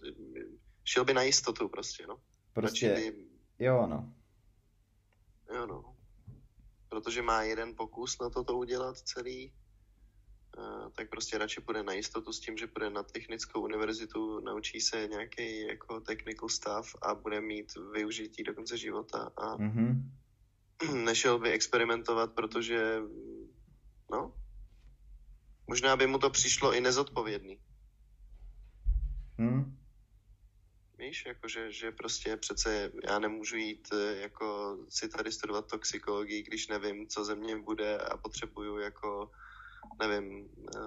[0.84, 2.18] šel by na jistotu prostě, no.
[2.54, 3.26] Prostě, by...
[3.66, 4.14] jo no.
[5.50, 5.94] Jo no
[6.94, 9.54] protože má jeden pokus na to to udělat celý,
[10.96, 15.08] tak prostě radši půjde na jistotu s tím, že půjde na technickou univerzitu, naučí se
[15.08, 20.12] nějaký jako technical stav a bude mít využití do konce života a mm-hmm.
[21.04, 23.00] nešel by experimentovat, protože
[24.12, 24.34] no,
[25.68, 27.60] možná by mu to přišlo i nezodpovědný.
[29.38, 29.78] Hmm.
[31.04, 36.68] Víš, jakože, že prostě přece já nemůžu jít eh, jako si tady studovat toxikologii, když
[36.68, 39.32] nevím, co ze mě bude a potřebuju jako,
[40.00, 40.80] nevím, eh,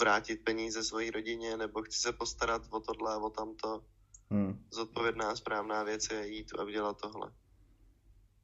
[0.00, 3.84] vrátit peníze své rodině, nebo chci se postarat o tohle a o tamto.
[4.30, 4.66] Hmm.
[4.70, 7.32] Zodpovědná správná věc je jít a udělat tohle.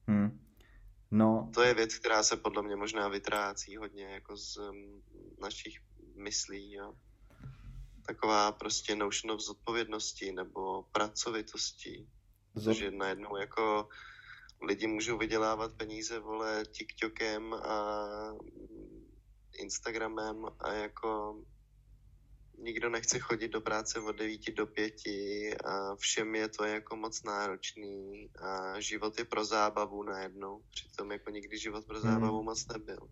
[0.09, 0.47] Hmm.
[1.11, 1.51] No.
[1.55, 5.03] To je věc, která se podle mě možná vytrácí hodně jako z um,
[5.41, 5.81] našich
[6.15, 6.95] myslí, jo
[8.07, 12.07] taková prostě notion of zodpovědnosti nebo pracovitosti.
[12.53, 13.89] Protože najednou jako
[14.63, 18.09] lidi můžou vydělávat peníze, vole, TikTokem a
[19.59, 21.41] Instagramem a jako
[22.59, 24.95] nikdo nechce chodit do práce od 9 do 5
[25.65, 30.61] a všem je to jako moc náročný a život je pro zábavu najednou.
[30.71, 32.45] Přitom jako nikdy život pro zábavu hmm.
[32.45, 33.09] moc nebyl.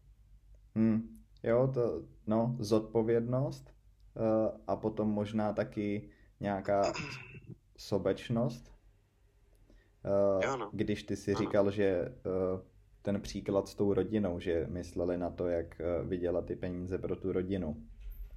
[0.74, 1.24] Hmm.
[1.42, 3.73] Jo, to, no, zodpovědnost
[4.66, 6.08] a potom možná taky
[6.40, 6.92] nějaká
[7.76, 8.72] sobečnost.
[10.04, 10.70] Eh, jo, no.
[10.72, 12.12] Když ty si říkal, že eh,
[13.02, 17.32] ten příklad s tou rodinou, že mysleli na to, jak vydělat ty peníze pro tu
[17.32, 17.76] rodinu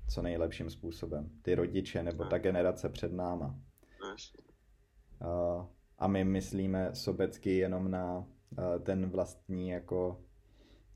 [0.10, 1.30] co nejlepším způsobem.
[1.42, 3.60] Ty rodiče nebo ta generace před náma.
[5.98, 8.28] A my myslíme sobecky jenom na
[8.84, 10.24] ten vlastní, jako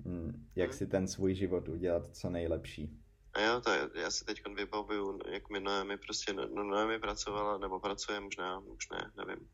[0.05, 0.77] hm, jak hmm.
[0.77, 3.00] si ten svůj život udělat co nejlepší.
[3.33, 7.57] A jo, to je, já si teď vybavuju, jak mi Noemi prostě, no, Noemi pracovala,
[7.57, 9.49] nebo pracuje možná, už ne, nevím,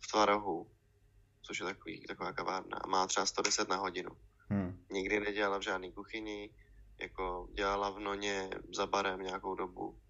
[0.00, 0.70] v Tvarohu,
[1.42, 4.10] což je takový, taková kavárna a má třeba 110 na hodinu.
[4.48, 4.84] Hmm.
[4.90, 6.50] Nikdy nedělala v žádné kuchyni,
[7.00, 10.00] jako dělala v Noně za barem nějakou dobu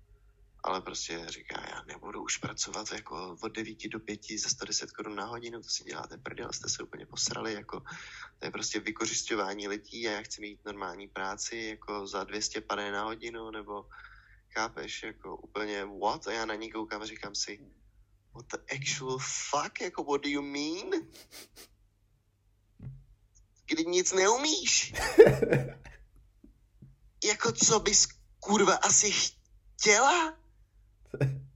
[0.63, 5.17] ale prostě říká, já nebudu už pracovat jako od 9 do 5 za 110 korun
[5.17, 7.81] na hodinu, to si děláte prdel, jste se úplně posrali, jako
[8.39, 12.93] to je prostě vykořišťování lidí a já chci mít normální práci jako za 200 pade
[12.93, 13.87] na hodinu, nebo
[14.55, 16.27] chápeš, jako úplně what?
[16.27, 17.61] A já na ní koukám a říkám si,
[18.35, 20.91] what the actual fuck, jako what do you mean?
[23.67, 24.93] Kdy nic neumíš.
[27.25, 28.07] jako co bys
[28.41, 30.40] kurva asi chtěla?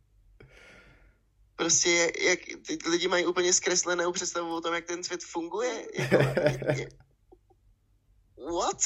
[1.56, 5.86] Prostě jak ty lidi mají úplně zkreslenou představu o tom, jak ten svět funguje.
[5.98, 6.88] Jako, je, je,
[8.58, 8.82] what?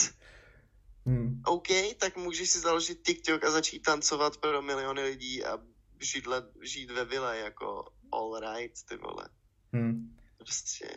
[1.07, 1.43] Hmm.
[1.47, 5.59] OK, tak můžeš si založit TikTok a začít tancovat pro miliony lidí a
[6.01, 9.29] žít, le, žít ve vile jako all right, ty vole.
[9.73, 10.17] Hmm.
[10.39, 10.89] Prostě.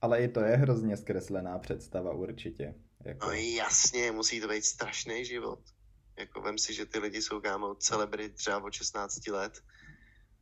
[0.00, 2.74] Ale i to je hrozně zkreslená představa určitě.
[3.04, 3.26] Jako...
[3.26, 5.60] No jasně, musí to být strašný život.
[6.20, 9.62] Jako vem si, že ty lidi jsou kámo celebrit třeba od 16 let.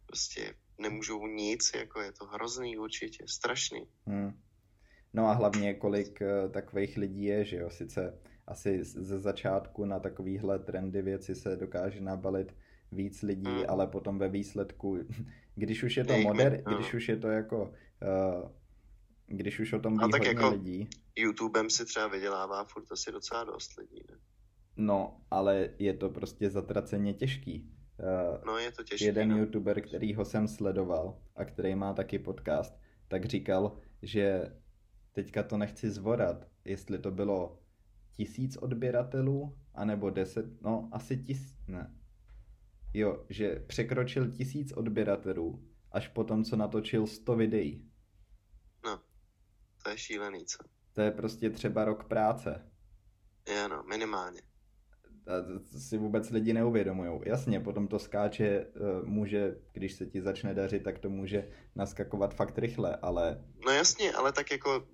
[0.07, 3.89] Prostě nemůžou nic, jako je to hrozný určitě, strašný.
[4.07, 4.41] Hmm.
[5.15, 10.01] No a hlavně kolik uh, takových lidí je, že jo, sice asi ze začátku na
[10.01, 12.55] takovýhle trendy věci se dokáže nabalit
[12.93, 13.65] víc lidí, hmm.
[13.69, 14.99] ale potom ve výsledku,
[15.55, 16.75] když už je to moder, no.
[16.75, 18.51] když už je to jako, uh,
[19.27, 20.89] když už o tom ví hodně jako lidí.
[21.17, 24.19] YouTubem si třeba vydělává furt asi docela dost lidí, ne?
[24.79, 27.75] No, ale je to prostě zatraceně těžký.
[27.99, 29.05] Uh, no, je to těžký.
[29.05, 29.39] Jeden no.
[29.39, 34.53] youtuber, který ho jsem sledoval a který má taky podcast, tak říkal, že
[35.13, 37.63] teďka to nechci zvorat, jestli to bylo
[38.17, 41.95] tisíc odběratelů, anebo deset, no asi tis, ne.
[42.95, 47.91] Jo, že překročil tisíc odběratelů až potom, co natočil 100 videí.
[48.85, 49.01] No,
[49.83, 50.59] to je šílený, co?
[50.93, 52.71] To je prostě třeba rok práce.
[53.49, 54.48] Je, no, minimálně.
[55.79, 57.21] Si vůbec lidi neuvědomují.
[57.25, 58.67] Jasně, potom to skáče, eh,
[59.05, 63.45] může, když se ti začne dařit, tak to může naskakovat fakt rychle, ale...
[63.67, 64.87] No jasně, ale tak jako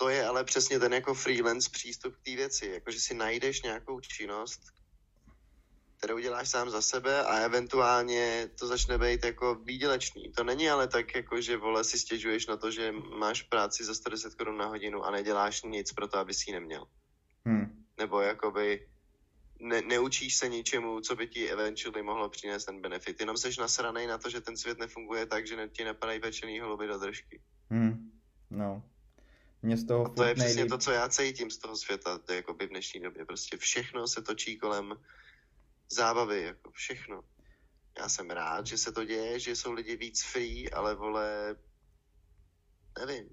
[0.00, 3.62] to je ale přesně ten jako freelance přístup k té věci, jako že si najdeš
[3.62, 4.60] nějakou činnost,
[6.00, 10.32] kterou děláš sám za sebe a eventuálně to začne být jako výdělečný.
[10.32, 13.94] To není ale tak, jako že vole si stěžuješ na to, že máš práci za
[13.94, 16.86] 110 korun na hodinu a neděláš nic pro to, aby si ji neměl.
[17.44, 17.84] Hmm.
[17.98, 18.88] Nebo jakoby
[19.60, 23.20] ne, neučíš se ničemu, co by ti eventually mohlo přinést ten benefit.
[23.20, 26.86] Jenom seš nasranej na to, že ten svět nefunguje tak, že ti nepadají pečený holuby
[26.86, 27.40] do držky.
[27.70, 28.10] Hmm.
[28.50, 28.82] No.
[29.62, 30.70] Mě z toho A to je přesně nejlíp...
[30.70, 33.24] to, co já cítím z toho světa, to je jakoby v dnešní době.
[33.24, 34.94] Prostě všechno se točí kolem
[35.90, 37.24] zábavy, jako všechno.
[37.98, 41.56] Já jsem rád, že se to děje, že jsou lidi víc free, ale vole,
[42.98, 43.28] nevím.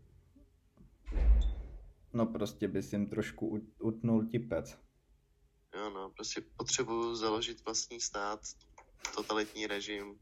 [2.13, 4.77] No prostě bys jim trošku ut- utnul tipec.
[5.87, 8.39] Jo, no, prostě potřebuju založit vlastní stát,
[9.15, 10.19] totalitní režim.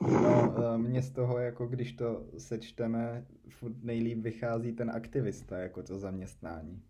[0.00, 5.82] No, eh, mně z toho, jako když to sečteme, furt nejlíp vychází ten aktivista jako
[5.82, 6.82] to zaměstnání.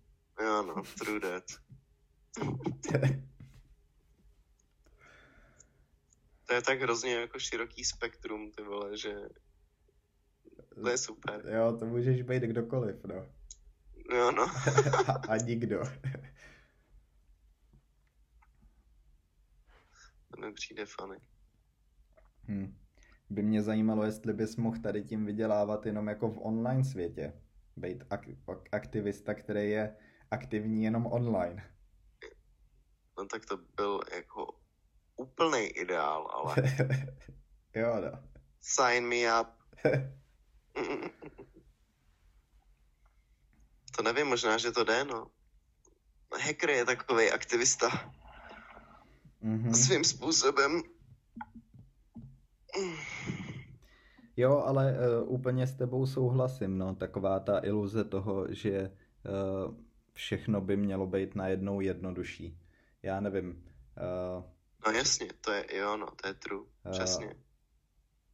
[0.42, 1.44] Jo, no, true that.
[6.46, 9.14] To je tak hrozně jako široký spektrum, ty vole, že
[10.82, 11.42] to je super.
[11.54, 13.26] Jo, to můžeš být kdokoliv, no.
[14.16, 14.42] Jo, no.
[15.09, 15.82] a, a nikdo.
[20.39, 21.16] To mi přijde funny.
[22.49, 22.78] Hm.
[23.30, 27.32] By mě zajímalo, jestli bys mohl tady tím vydělávat jenom jako v online světě.
[27.76, 29.97] Být ak- ak- aktivista, který je
[30.30, 31.74] aktivní jenom online.
[33.18, 34.61] No tak to byl jako
[35.16, 36.55] úplný ideál, ale
[37.74, 38.28] jo, no.
[38.61, 39.49] sign me up.
[43.97, 45.30] To nevím, možná, že to jde, no.
[46.45, 48.14] Hacker je takový aktivista
[49.41, 49.74] Mhm.
[49.74, 50.82] svým způsobem.
[54.36, 56.95] Jo, ale uh, úplně s tebou souhlasím, no.
[56.95, 59.74] Taková ta iluze toho, že uh,
[60.12, 62.59] všechno by mělo být najednou jednodušší.
[63.03, 63.51] Já nevím.
[63.51, 64.45] Uh,
[64.86, 67.34] No jasně, to je, jo, no, to je true, přesně.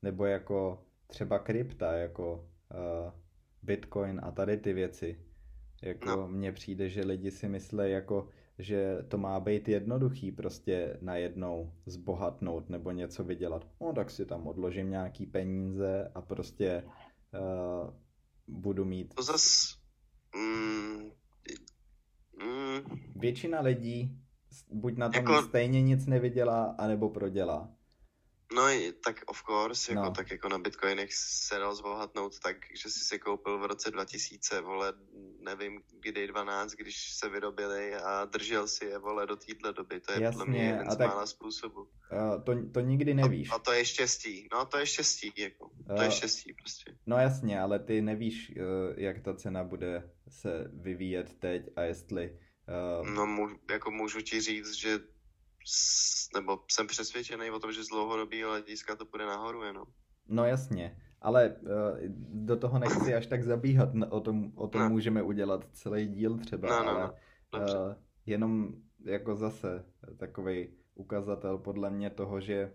[0.03, 3.13] nebo jako třeba krypta, jako uh,
[3.63, 5.21] Bitcoin a tady ty věci.
[5.83, 6.29] Jako No.
[6.29, 8.29] mně přijde, že lidi si myslí, jako,
[8.59, 13.67] že to má být jednoduchý prostě najednou zbohatnout nebo něco vydělat.
[13.81, 17.91] No tak si tam odložím nějaký peníze a prostě uh,
[18.49, 19.15] budu mít.
[19.15, 19.75] To zas...
[20.37, 21.11] Mm,
[22.47, 24.19] mm, Většina lidí
[24.71, 27.73] buď na tom Jako- stejně nic nevydělá, anebo prodělá.
[28.55, 30.11] No i- tak of course, jako, No.
[30.11, 34.61] tak jako na bitcoinech se dal zbohatnout tak, že si si koupil v roce 2000,
[34.61, 34.93] vole,
[35.41, 40.01] nevím kdy 12, když se vyrobili a držel si je, vole, do téhle doby.
[40.01, 41.81] To je podle Jasně, mě jeden z tak- mála způsobů.
[41.81, 43.51] Uh, to, to nikdy nevíš.
[43.51, 44.49] A, a to je štěstí.
[44.53, 45.71] No, to je štěstí, jako.
[45.97, 46.95] To je štěstí, prostě.
[47.07, 48.61] No jasně, ale ty nevíš, eh,
[48.97, 52.39] jak ta cena bude se vyvíjet teď a jestli...
[52.69, 54.99] eh, No, můžu, jako můžu ti říct, že
[56.35, 59.85] nebo jsem přesvědčený o tom, že z dlouhodobého hlediska to půjde nahoru jenom.
[60.29, 64.89] No jasně, ale eh, do toho nechci až tak zabíhat, o tom, o tom Ne.
[64.89, 67.15] můžeme udělat celý díl třeba, No, no, ale no.
[67.53, 67.75] Dobře.
[67.91, 67.97] eh,
[68.27, 69.85] jenom jako zase
[70.17, 72.73] takový ukazatel podle mě toho, že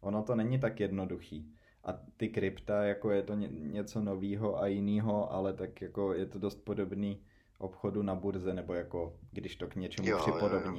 [0.00, 1.54] ono to není tak jednoduchý.
[1.84, 6.26] A ty krypta, jako je to ně, něco novýho a jinýho, ale tak jako je
[6.26, 7.22] to dost podobný
[7.58, 10.72] obchodu na burze, nebo jako když to k něčemu Jo, jo, jo.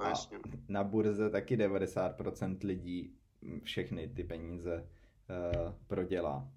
[0.00, 0.12] No, A
[0.68, 3.18] na burze taky 90% lidí
[3.62, 4.88] všechny ty peníze
[5.56, 6.52] uh, prodělá.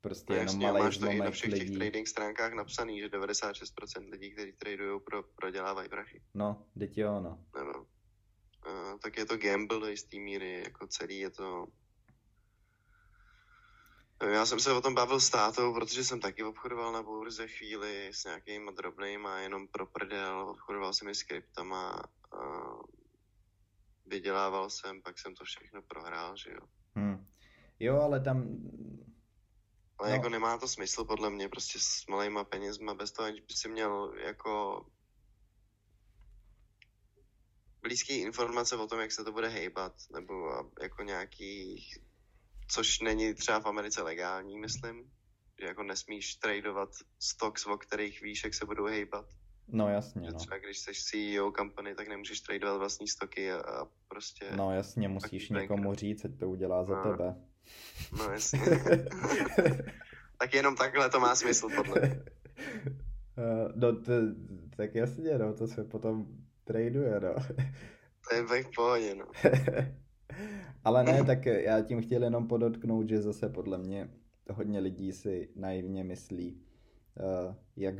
[0.00, 1.74] Prostě No, jenom jasně, malý máš to i na všech těch lidí.
[1.78, 6.22] trading stránkách napsaný, že 96% lidí, kteří tradují, pro, prodělávají prachy.
[6.34, 7.44] No, teď jo, no.
[7.56, 11.66] Nebo, uh, tak je to gamble do jistý míry, jako celý je to...
[14.22, 18.08] Já jsem se o tom bavil s tátou, protože jsem taky obchodoval na burze chvíli
[18.12, 22.02] s nějakýma drobnýma, jenom pro prdel, obchodoval jsem i s kryptama,
[24.06, 26.60] vydělával jsem, pak jsem to všechno prohrál, že jo.
[26.98, 27.26] Hm.
[27.80, 28.48] Jo, ale tam...
[29.98, 30.14] Ale No.
[30.14, 33.68] jako nemá to smysl podle mě, prostě s malýma penězma, bez toho, aniž by si
[33.68, 34.86] měl jako
[37.82, 40.32] blízký informace o tom, jak se to bude hejbat, nebo
[40.82, 41.80] jako nějaký
[42.68, 45.10] což není třeba v Americe legální, myslím.
[45.60, 46.88] Že jako nesmíš tradovat
[47.18, 49.26] stocks, o kterých víš, jak se budou hejbat.
[49.68, 50.38] No jasně, no.
[50.38, 54.46] Třeba když jsi CEO company, tak nemůžeš tradovat vlastní stoky a, a prostě...
[54.56, 57.02] No jasně, musíš někomu říct, ať to udělá za no.
[57.02, 57.34] tebe.
[58.18, 58.60] No jasně.
[60.38, 62.22] tak jenom takhle to má smysl, podle
[63.36, 64.12] Uh, no, to,
[64.76, 66.26] tak jasně, no, to se potom
[66.64, 67.34] traduje, no.
[68.28, 69.26] To je v pohodě, no.
[70.86, 74.10] Ale ne, tak já tím chtěl jenom podotknout, že zase podle mě
[74.50, 76.66] hodně lidí si naivně myslí,
[77.14, 77.94] uh, jak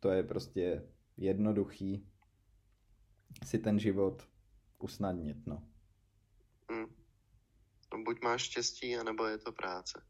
[0.00, 2.10] to je prostě jednoduchý
[3.44, 4.28] si ten život
[4.78, 5.68] usnadnit, no.
[6.70, 6.86] Mm.
[7.92, 10.02] no buď máš štěstí, anebo je to práce.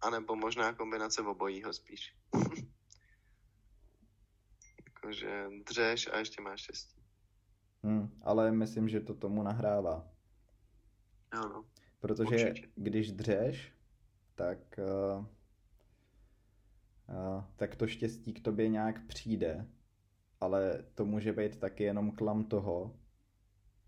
[0.00, 2.16] A nebo možná kombinace obojího spíš.
[4.86, 7.02] Jakože dřeš a ještě máš štěstí.
[7.82, 10.17] Hmm, ale myslím, že to tomu nahrává.
[12.00, 12.68] Protože Určitě.
[12.74, 13.72] když dřeš,
[14.34, 15.26] tak, uh,
[17.08, 19.66] uh, tak to štěstí k tobě nějak přijde,
[20.40, 22.96] ale to může být taky jenom klam toho,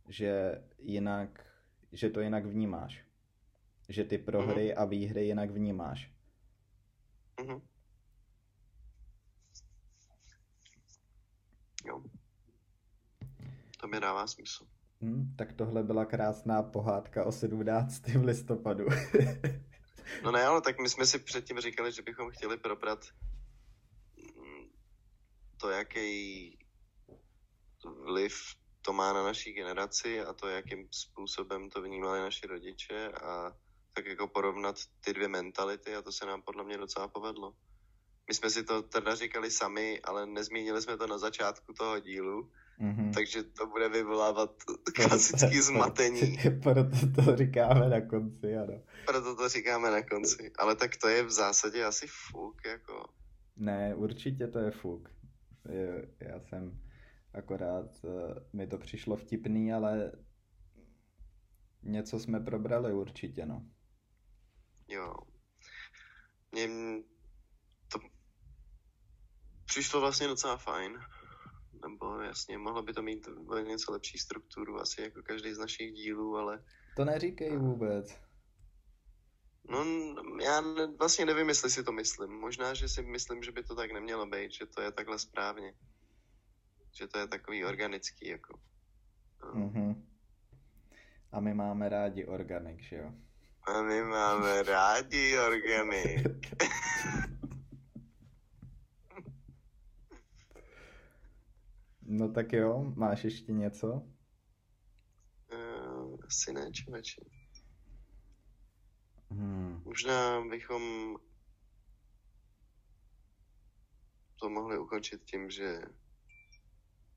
[0.08, 1.46] že jinak,
[1.92, 3.04] že to jinak vnímáš.
[3.88, 6.12] Že ty prohry a výhry jinak vnímáš.
[7.40, 7.60] Mhm.
[11.84, 12.04] Jo.
[13.80, 14.66] To mi dává smysl.
[15.02, 18.02] Hm, tak tohle byla krásná pohádka o 17.
[18.24, 18.86] listopadu.
[20.22, 23.04] No ne, ale tak my jsme si předtím říkali, že bychom chtěli probrat
[24.16, 24.70] mm,
[25.60, 26.58] to, jaký
[28.04, 28.34] vliv
[28.82, 33.56] to má na naší generaci a to, jakým způsobem to vnímali naši rodiče a
[33.92, 37.54] tak jako porovnat ty dvě mentality a to se nám podle mě docela povedlo.
[38.28, 42.52] My jsme si to teda říkali sami, ale nezmínili jsme to na začátku toho dílu,
[42.80, 43.12] Mhm.
[43.12, 44.50] takže to bude vyvolávat
[44.94, 46.38] klasický zmatení.
[46.62, 48.82] Proto to říkáme na konci, ano.
[49.06, 50.52] Proto to říkáme na konci.
[50.58, 53.08] Ale tak to je v zásadě asi fuk, jako.
[53.56, 55.08] Ne, určitě to je fuk.
[56.20, 56.80] Já jsem
[57.34, 60.12] akorát, eh, mi to přišlo vtipný, ale
[61.82, 63.66] něco jsme probrali určitě, no.
[64.88, 65.14] Jo.
[66.52, 66.68] Mně
[67.92, 67.98] to
[69.64, 70.98] přišlo vlastně docela fajn.
[71.82, 73.28] Nebo jasně, mohlo by to mít
[73.66, 76.64] něco lepší strukturu, asi jako každý z našich dílů, ale
[76.96, 78.18] To neříkej vůbec.
[79.70, 79.84] no,
[80.42, 82.30] já ne, vlastně nevím, jestli si to myslím.
[82.30, 85.74] Možná, že si myslím, že by to tak nemělo být, že to je takhle správně.
[86.92, 88.58] Že to je takový organický, jako.
[89.54, 89.60] No.
[89.60, 90.06] Mhm.
[91.32, 93.12] A my máme rádi organik, že jo?
[93.66, 96.26] A my máme rádi organik.
[102.12, 103.86] No tak jo, máš ještě něco?
[105.52, 107.20] Uh, asi ne, člověče.
[109.30, 109.82] Hmm.
[109.84, 111.16] Možná bychom
[114.40, 115.82] to mohli ukončit tím, že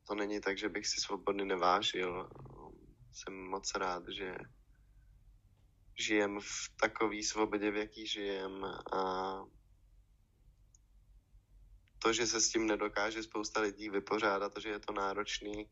[0.07, 2.29] to není tak, že bych si svobody nevážil.
[3.11, 4.35] Jsem moc rád, že
[5.99, 9.33] žijem v takové svobodě, v jaký žijem a
[12.03, 15.69] to, že se s tím nedokáže spousta lidí vypořádat, že je to náročný,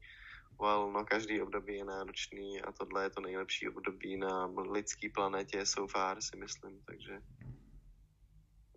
[0.61, 5.65] well, no každý období je náročný a tohle je to nejlepší období na lidský planetě
[5.65, 7.19] so far, si myslím, takže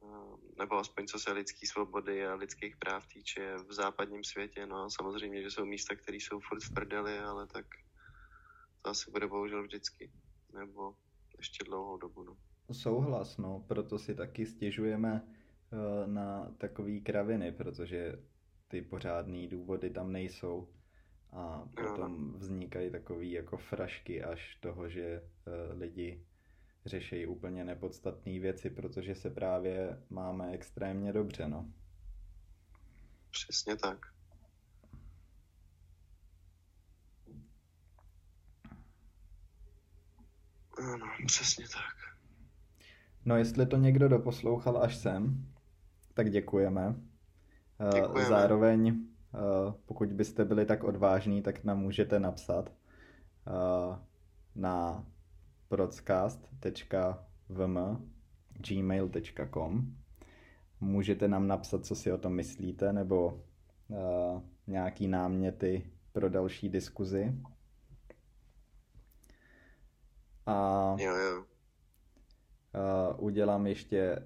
[0.00, 4.90] um, nebo aspoň co se lidský svobody a lidských práv týče v západním světě, no
[4.90, 7.66] samozřejmě, že jsou místa, které jsou furt v prdeli, ale tak
[8.82, 10.10] to asi bude bohužel vždycky,
[10.54, 10.94] nebo
[11.38, 12.36] ještě dlouhou dobu, no.
[12.72, 15.43] Souhlas, no, proto si taky stěžujeme eh,
[16.06, 18.18] na takový kraviny, protože
[18.68, 20.68] ty pořádný důvody tam nejsou
[21.32, 26.26] a potom vznikají takový jako frašky až toho, že eh, lidi
[26.86, 31.72] řeší úplně nepodstatné věci, protože se právě máme extrémně dobře, no.
[33.30, 33.98] Přesně tak.
[40.78, 42.16] Ano, přesně tak.
[43.24, 45.53] No, jestli to někdo doposlouchal až sem,
[46.14, 46.94] tak děkujeme.
[47.80, 48.28] Eh, Děkujeme.
[48.28, 48.88] Zároveň,
[49.34, 49.38] eh,
[49.86, 52.72] pokud byste byli tak odvážní, tak nám můžete napsat
[53.46, 53.98] eh,
[54.54, 55.06] na
[55.68, 56.98] procast.vm
[58.68, 59.96] gmail.com
[60.80, 63.40] Můžete nám napsat, co si o tom myslíte, nebo
[64.66, 67.34] nějaký náměty pro další diskuzi.
[70.46, 71.38] A Jo, jo.
[71.40, 74.16] uh, udělám ještě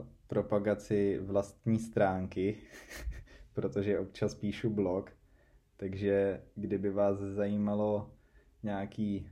[0.00, 2.56] uh, propagaci vlastní stránky,
[3.52, 5.10] protože občas píšu blog,
[5.76, 8.14] takže kdyby vás zajímalo
[8.62, 9.30] nějaký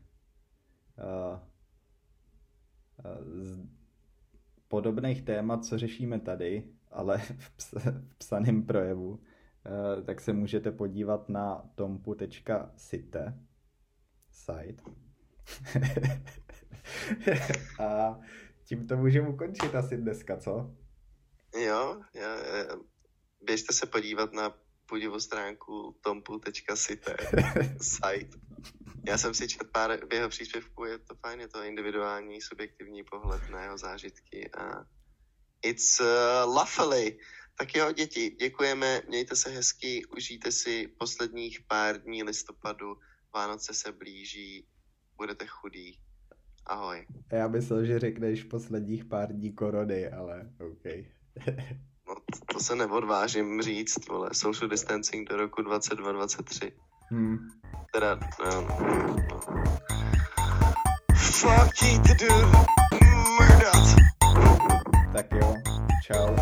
[0.99, 1.39] uh,
[3.43, 3.67] z
[4.69, 9.21] podobných témat, co řešíme tady, ale v, ps- v psaném projevu,
[9.67, 13.39] eh, tak se můžete podívat na tompu.site
[14.31, 14.83] site.
[17.79, 18.19] A
[18.65, 20.75] tím to můžeme ukončit asi dneska, co?
[21.55, 22.37] Jo, já,
[23.41, 24.55] běžte se podívat na
[24.87, 27.17] podivou stránku tompu.site
[27.81, 28.39] site.
[29.07, 33.49] Já jsem si četl pár jeho příspěvků, je to fajn, je to individuální, subjektivní pohled
[33.51, 34.85] na jeho zážitky a
[35.63, 36.07] it's uh,
[36.55, 37.19] lovely.
[37.59, 42.97] Tak jo, děti, děkujeme, mějte se hezky, užijte si posledních pár dní listopadu,
[43.35, 44.67] Vánoce se blíží,
[45.17, 45.99] budete chudí.
[46.67, 47.07] Ahoj.
[47.33, 50.85] Já myslel, že řekneš posledních pár dní korony, ale OK.
[52.09, 56.73] No, to, to se neodvážím říct, vole, social distancing do roku 22-23.
[57.11, 57.39] Hmm.
[57.93, 59.49] Teda, no, no.
[61.15, 62.59] Fuck it, dude.
[63.39, 63.95] Murdered.
[65.13, 65.55] Tak jo,
[66.07, 66.37] čau.